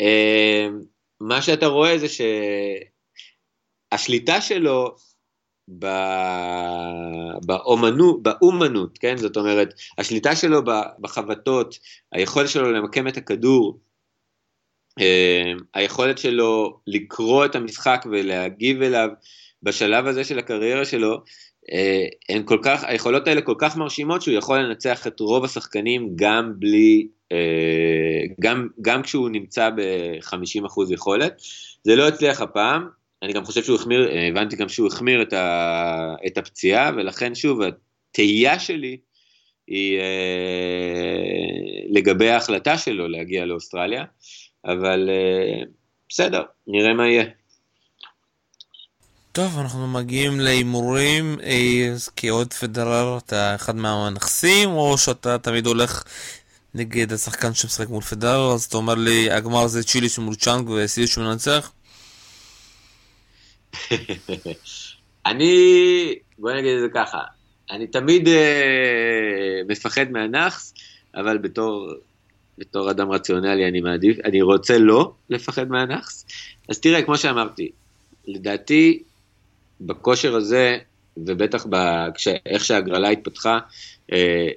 אמ, 0.00 0.80
מה 1.20 1.42
שאתה 1.42 1.66
רואה 1.66 1.98
זה 1.98 2.06
שהשליטה 3.92 4.40
שלו 4.40 4.96
באומנות, 7.46 8.22
באומנות, 8.22 8.98
כן? 8.98 9.16
זאת 9.16 9.36
אומרת, 9.36 9.74
השליטה 9.98 10.36
שלו 10.36 10.62
בחבטות, 11.00 11.78
היכולת 12.12 12.48
שלו 12.48 12.72
למקם 12.72 13.08
את 13.08 13.16
הכדור, 13.16 13.78
אמ, 15.00 15.56
היכולת 15.74 16.18
שלו 16.18 16.80
לקרוא 16.86 17.44
את 17.44 17.54
המשחק 17.54 18.06
ולהגיב 18.10 18.82
אליו, 18.82 19.08
בשלב 19.62 20.06
הזה 20.06 20.24
של 20.24 20.38
הקריירה 20.38 20.84
שלו, 20.84 21.22
אה, 21.72 22.06
הן 22.28 22.42
כל 22.44 22.58
כך, 22.62 22.84
היכולות 22.84 23.28
האלה 23.28 23.42
כל 23.42 23.54
כך 23.58 23.76
מרשימות 23.76 24.22
שהוא 24.22 24.34
יכול 24.34 24.58
לנצח 24.58 25.06
את 25.06 25.20
רוב 25.20 25.44
השחקנים 25.44 26.12
גם 26.16 26.52
בלי, 26.58 27.08
אה, 27.32 28.22
גם, 28.40 28.68
גם 28.80 29.02
כשהוא 29.02 29.30
נמצא 29.30 29.70
ב-50% 29.70 30.92
יכולת. 30.92 31.42
זה 31.84 31.96
לא 31.96 32.08
הצליח 32.08 32.40
הפעם, 32.40 32.88
אני 33.22 33.32
גם 33.32 33.44
חושב 33.44 33.62
שהוא 33.62 33.76
החמיר, 33.76 34.08
אה, 34.08 34.28
הבנתי 34.28 34.56
גם 34.56 34.68
שהוא 34.68 34.88
החמיר 34.88 35.22
את, 35.22 35.32
ה, 35.32 36.14
את 36.26 36.38
הפציעה, 36.38 36.90
ולכן 36.96 37.34
שוב, 37.34 37.60
התהייה 37.62 38.58
שלי 38.58 38.96
היא 39.66 40.00
לגבי 41.90 42.30
ההחלטה 42.30 42.78
שלו 42.78 43.08
להגיע 43.08 43.44
לאוסטרליה, 43.44 44.04
אבל 44.64 45.10
בסדר, 46.08 46.42
נראה 46.66 46.94
מה 46.94 47.08
יהיה. 47.08 47.24
טוב, 49.36 49.58
אנחנו 49.58 49.86
מגיעים 49.86 50.40
להימורים, 50.40 51.36
אה, 51.42 51.94
כאוהד 52.16 52.52
פדרר 52.52 53.18
אתה 53.18 53.54
אחד 53.54 53.76
מהנכסים, 53.76 54.70
או 54.70 54.98
שאתה 54.98 55.38
תמיד 55.38 55.66
הולך 55.66 56.02
נגד 56.74 57.12
השחקן 57.12 57.54
שמשחק 57.54 57.88
מול 57.88 58.02
פדרר, 58.02 58.52
אז 58.54 58.64
אתה 58.64 58.76
אומר 58.76 58.94
לי, 58.94 59.30
הגמר 59.30 59.66
זה 59.66 59.82
צ'יליש 59.82 60.18
מול 60.18 60.34
צ'אנג 60.34 60.70
וסיליש 60.70 61.14
שמנצח? 61.14 61.72
אני, 65.26 66.14
בוא 66.38 66.52
נגיד 66.52 66.74
את 66.74 66.80
זה 66.80 66.88
ככה, 66.94 67.18
אני 67.70 67.86
תמיד 67.86 68.28
אה, 68.28 69.60
מפחד 69.68 70.10
מהנאחס, 70.10 70.74
אבל 71.14 71.38
בתור, 71.38 71.90
בתור 72.58 72.90
אדם 72.90 73.10
רציונלי 73.10 73.68
אני 73.68 73.80
מעדיף, 73.80 74.18
אני 74.24 74.42
רוצה 74.42 74.78
לא 74.78 75.12
לפחד 75.30 75.68
מהנאחס. 75.68 76.26
אז 76.68 76.80
תראה, 76.80 77.02
כמו 77.02 77.16
שאמרתי, 77.16 77.70
לדעתי 78.26 79.02
בכושר 79.80 80.36
הזה, 80.36 80.78
ובטח 81.16 81.66
איך 82.46 82.64
שההגרלה 82.64 83.08
התפתחה, 83.08 83.58
אה, 84.12 84.48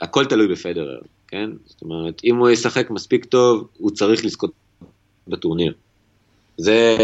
הכל 0.00 0.24
תלוי 0.24 0.48
בפדרר, 0.48 1.00
כן? 1.28 1.50
זאת 1.66 1.82
אומרת, 1.82 2.20
אם 2.24 2.36
הוא 2.36 2.50
ישחק 2.50 2.90
מספיק 2.90 3.24
טוב, 3.24 3.68
הוא 3.78 3.90
צריך 3.90 4.24
לזכות 4.24 4.52
בטורניר. 5.28 5.74
זה 6.58 6.96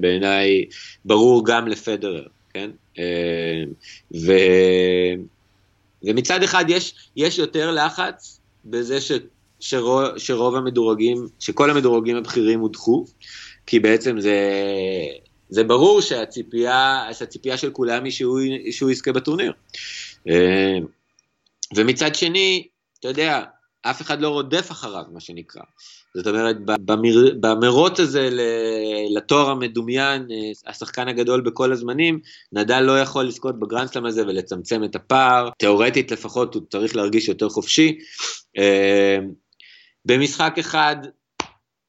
בעיניי 0.00 0.64
ברור 1.04 1.46
גם 1.46 1.68
לפדרר, 1.68 2.26
כן? 2.54 2.70
אה, 2.98 3.62
ו... 4.14 4.32
ומצד 6.02 6.42
אחד 6.42 6.64
יש, 6.68 6.94
יש 7.16 7.38
יותר 7.38 7.70
לחץ 7.70 8.40
בזה 8.64 9.00
ש, 9.00 9.12
שרוב, 9.60 10.18
שרוב 10.18 10.54
המדורגים, 10.54 11.26
שכל 11.38 11.70
המדורגים 11.70 12.16
הבכירים 12.16 12.60
הודחו, 12.60 13.04
כי 13.66 13.80
בעצם 13.80 14.20
זה, 14.20 14.36
זה 15.48 15.64
ברור 15.64 16.00
שהציפייה, 16.00 17.08
שהציפייה 17.12 17.56
של 17.56 17.70
כולם 17.70 18.04
היא 18.04 18.12
שהוא, 18.12 18.40
שהוא 18.70 18.90
יזכה 18.90 19.12
בטורניר. 19.12 19.52
אה, 20.28 20.78
ומצד 21.76 22.14
שני, 22.14 22.66
אתה 23.00 23.08
יודע, 23.08 23.42
אף 23.82 24.02
אחד 24.02 24.20
לא 24.20 24.28
רודף 24.28 24.70
אחריו, 24.70 25.04
מה 25.12 25.20
שנקרא. 25.20 25.62
זאת 26.16 26.26
אומרת, 26.26 26.56
במר, 26.64 27.34
במרוץ 27.40 28.00
הזה 28.00 28.28
לתואר 29.16 29.50
המדומיין, 29.50 30.28
אה, 30.30 30.70
השחקן 30.70 31.08
הגדול 31.08 31.40
בכל 31.40 31.72
הזמנים, 31.72 32.20
נדל 32.52 32.80
לא 32.80 33.00
יכול 33.00 33.24
לזכות 33.24 33.58
בגרנדסלאם 33.58 34.06
הזה 34.06 34.22
ולצמצם 34.22 34.84
את 34.84 34.96
הפער, 34.96 35.50
תאורטית 35.58 36.10
לפחות 36.10 36.54
הוא 36.54 36.62
צריך 36.70 36.96
להרגיש 36.96 37.28
יותר 37.28 37.48
חופשי. 37.48 37.98
אה, 38.58 39.18
במשחק 40.04 40.54
אחד 40.58 40.96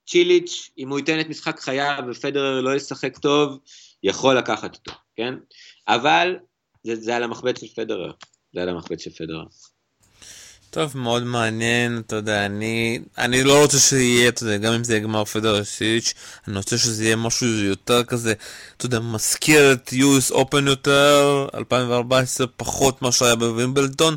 צ'יליץ', 0.08 0.70
אם 0.78 0.90
הוא 0.90 1.00
ייתן 1.00 1.20
את 1.20 1.30
משחק 1.30 1.60
חייו 1.60 2.04
ופדרר 2.12 2.62
לא 2.62 2.76
ישחק 2.76 3.18
טוב, 3.18 3.60
יכול 4.04 4.38
לקחת 4.38 4.76
אותו, 4.76 4.92
כן? 5.16 5.34
אבל 5.88 6.36
זה, 6.84 6.96
זה 6.96 7.16
על 7.16 7.24
המחבט 7.24 7.58
של 7.58 7.68
פדרר, 7.68 8.12
זה 8.54 8.62
על 8.62 8.70
המחבט 8.70 9.00
של 9.00 9.12
פדרר. 9.12 9.44
טוב, 10.72 10.98
מאוד 10.98 11.24
מעניין, 11.24 12.02
אתה 12.08 12.16
יודע, 12.16 12.46
אני, 12.46 13.00
אני 13.18 13.44
לא 13.44 13.62
רוצה 13.62 13.80
שיהיה, 13.80 14.30
אתה 14.30 14.44
יודע, 14.44 14.58
גם 14.58 14.74
אם 14.74 14.84
זה 14.84 14.94
יהיה 14.94 15.04
גמר 15.04 15.26
פדר 15.26 15.64
סיץ', 15.64 16.14
אני 16.48 16.58
רוצה 16.58 16.78
שזה 16.78 17.04
יהיה 17.04 17.16
משהו 17.16 17.48
יותר 17.48 18.04
כזה, 18.04 18.34
אתה 18.78 18.86
יודע, 18.86 19.00
מזכיר 19.00 19.72
את 19.72 19.94
US 19.94 20.34
Open 20.34 20.66
יותר, 20.66 21.48
2014 21.54 22.48
פחות 22.58 23.02
מה 23.02 23.12
שהיה 23.12 23.36
בווימבלדון, 23.36 24.16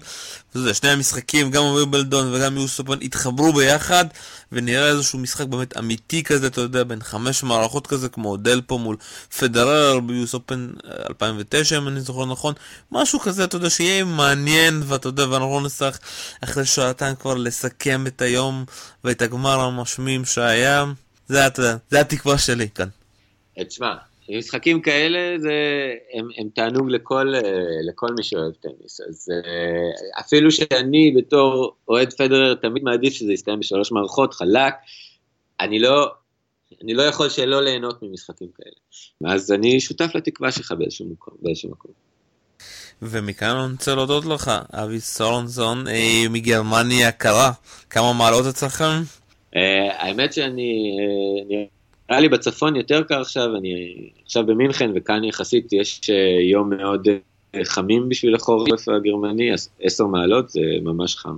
וזה, 0.55 0.75
שני 0.75 0.91
המשחקים, 0.91 1.51
גם 1.51 1.63
הווימבלדון 1.63 2.35
וגם 2.35 2.57
Open 2.57 3.05
התחברו 3.05 3.53
ביחד, 3.53 4.05
ונראה 4.53 4.89
איזשהו 4.89 5.19
משחק 5.19 5.47
באמת 5.47 5.79
אמיתי 5.79 6.23
כזה, 6.23 6.47
אתה 6.47 6.61
יודע, 6.61 6.85
בין 6.85 7.03
חמש 7.03 7.43
מערכות 7.43 7.87
כזה, 7.87 8.09
כמו 8.09 8.37
דלפו 8.37 8.79
מול 8.79 8.97
פדרר 9.39 10.01
Open 10.35 10.89
2009, 11.09 11.79
אם 11.79 11.89
אני 11.89 12.01
זוכר 12.01 12.27
נכון, 12.27 12.55
משהו 12.93 13.21
כזה, 13.21 13.45
אתה 13.45 13.57
יודע, 13.57 13.71
שיהיה 13.71 14.05
מעניין, 14.05 14.83
ואתה 14.87 15.09
יודע, 15.09 15.29
ואנחנו 15.29 15.61
נצטרך 15.61 15.99
אחרי 16.41 16.65
שעתיים 16.65 17.17
כבר 17.17 17.35
לסכם 17.35 18.07
את 18.07 18.23
היום 18.23 18.65
ואת 19.05 19.23
הגמר 19.23 19.61
המשמים 19.61 20.25
שהיה. 20.25 20.85
זה, 21.29 21.47
אתה 21.47 21.61
יודע, 21.61 21.77
זה 21.91 22.01
התקווה 22.01 22.39
שלי 22.39 22.69
כאן. 22.75 22.89
תשמע, 23.69 23.95
משחקים 24.31 24.81
כאלה 24.81 25.39
זה, 25.39 25.53
הם, 26.15 26.29
הם 26.39 26.49
תענוג 26.55 26.91
לכל, 26.91 27.33
לכל 27.89 28.07
מי 28.17 28.23
שאוהב 28.23 28.53
טניס, 28.53 29.01
אז 29.09 29.29
אפילו 30.21 30.51
שאני 30.51 31.15
בתור 31.17 31.77
אוהד 31.89 32.13
פדרר 32.13 32.55
תמיד 32.55 32.83
מעדיף 32.83 33.15
שזה 33.15 33.33
יסתיים 33.33 33.61
בשלוש 33.61 33.93
מערכות, 33.93 34.35
חלק, 34.35 34.75
אני 35.61 35.79
לא, 35.79 36.13
אני 36.83 36.95
לא 36.95 37.03
יכול 37.03 37.29
שלא 37.29 37.63
ליהנות 37.63 38.03
ממשחקים 38.03 38.49
כאלה. 38.57 39.35
אז 39.35 39.53
אני 39.53 39.81
שותף 39.81 40.11
לתקווה 40.15 40.53
שלך 40.53 40.73
באיזשהו 40.73 41.07
מקום. 41.07 41.35
באיזשהו 41.43 41.71
מקום. 41.71 41.93
ומכאן 43.03 43.57
אני 43.57 43.73
רוצה 43.73 43.95
להודות 43.95 44.25
לך, 44.25 44.51
אבי 44.73 45.01
סורנסון 45.01 45.89
אה, 45.89 46.25
מגרמניה 46.31 47.09
הקרה. 47.09 47.53
כמה 47.91 48.13
מעלות 48.13 48.47
אצלכם? 48.47 49.03
אה, 49.57 50.03
האמת 50.07 50.33
שאני, 50.33 50.97
אה, 51.51 51.65
נראה 52.11 52.21
לי 52.21 52.29
בצפון 52.29 52.77
יותר 52.77 53.03
קר 53.03 53.21
עכשיו, 53.21 53.57
אני 53.57 53.95
עכשיו 54.25 54.47
במינכן 54.47 54.91
וכאן 54.95 55.25
יחסית 55.25 55.73
יש 55.73 56.01
אה, 56.11 56.43
יום 56.51 56.71
מאוד 56.71 57.09
אה, 57.55 57.61
חמים 57.65 58.09
בשביל 58.09 58.35
החורף 58.35 58.89
הגרמני, 58.89 59.51
עשר 59.81 60.07
מעלות 60.07 60.51
זה 60.51 60.61
ממש 60.83 61.17
חם. 61.17 61.37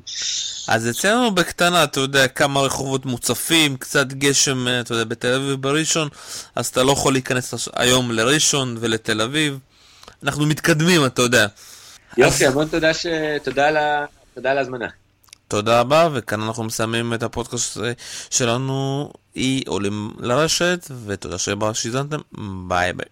אז 0.69 0.91
אצלנו 0.91 1.31
בקטנה, 1.31 1.85
אתה 1.85 2.01
יודע, 2.01 2.29
כמה 2.29 2.61
רחובות 2.61 3.07
מוצפים, 3.07 3.77
קצת 3.77 4.13
גשם, 4.13 4.69
אה, 4.69 4.81
אתה 4.81 4.93
יודע, 4.93 5.05
בתל 5.05 5.35
אביב 5.35 5.49
ובראשון, 5.55 6.09
אז 6.55 6.67
אתה 6.67 6.83
לא 6.83 6.93
יכול 6.93 7.13
להיכנס 7.13 7.69
היום 7.77 8.13
לראשון 8.13 8.77
ולתל 8.81 9.21
אביב. 9.21 9.59
אנחנו 10.23 10.47
מתקדמים, 10.47 11.07
אתה 11.07 11.23
יודע. 11.23 11.47
יופי, 12.17 12.47
המון 12.47 12.69
תודה, 12.69 12.95
ש... 12.95 13.07
תודה, 13.45 13.69
על... 13.69 13.77
תודה 14.35 14.51
על 14.51 14.59
ההזמנה. 14.59 15.04
תודה 15.49 15.81
רבה, 15.81 16.09
וכאן 16.13 16.43
אנחנו 16.43 16.65
מסיימים 16.65 17.15
את 17.15 17.23
הפודקאסט 17.23 17.79
שלנו, 18.31 19.11
אי 19.37 19.63
עולים 19.67 20.11
לרשת, 20.19 20.91
ותודה 21.07 21.39
שבא 21.39 21.73
שהזנתם, 21.73 22.19
ביי 22.69 22.93
ביי. 22.93 23.07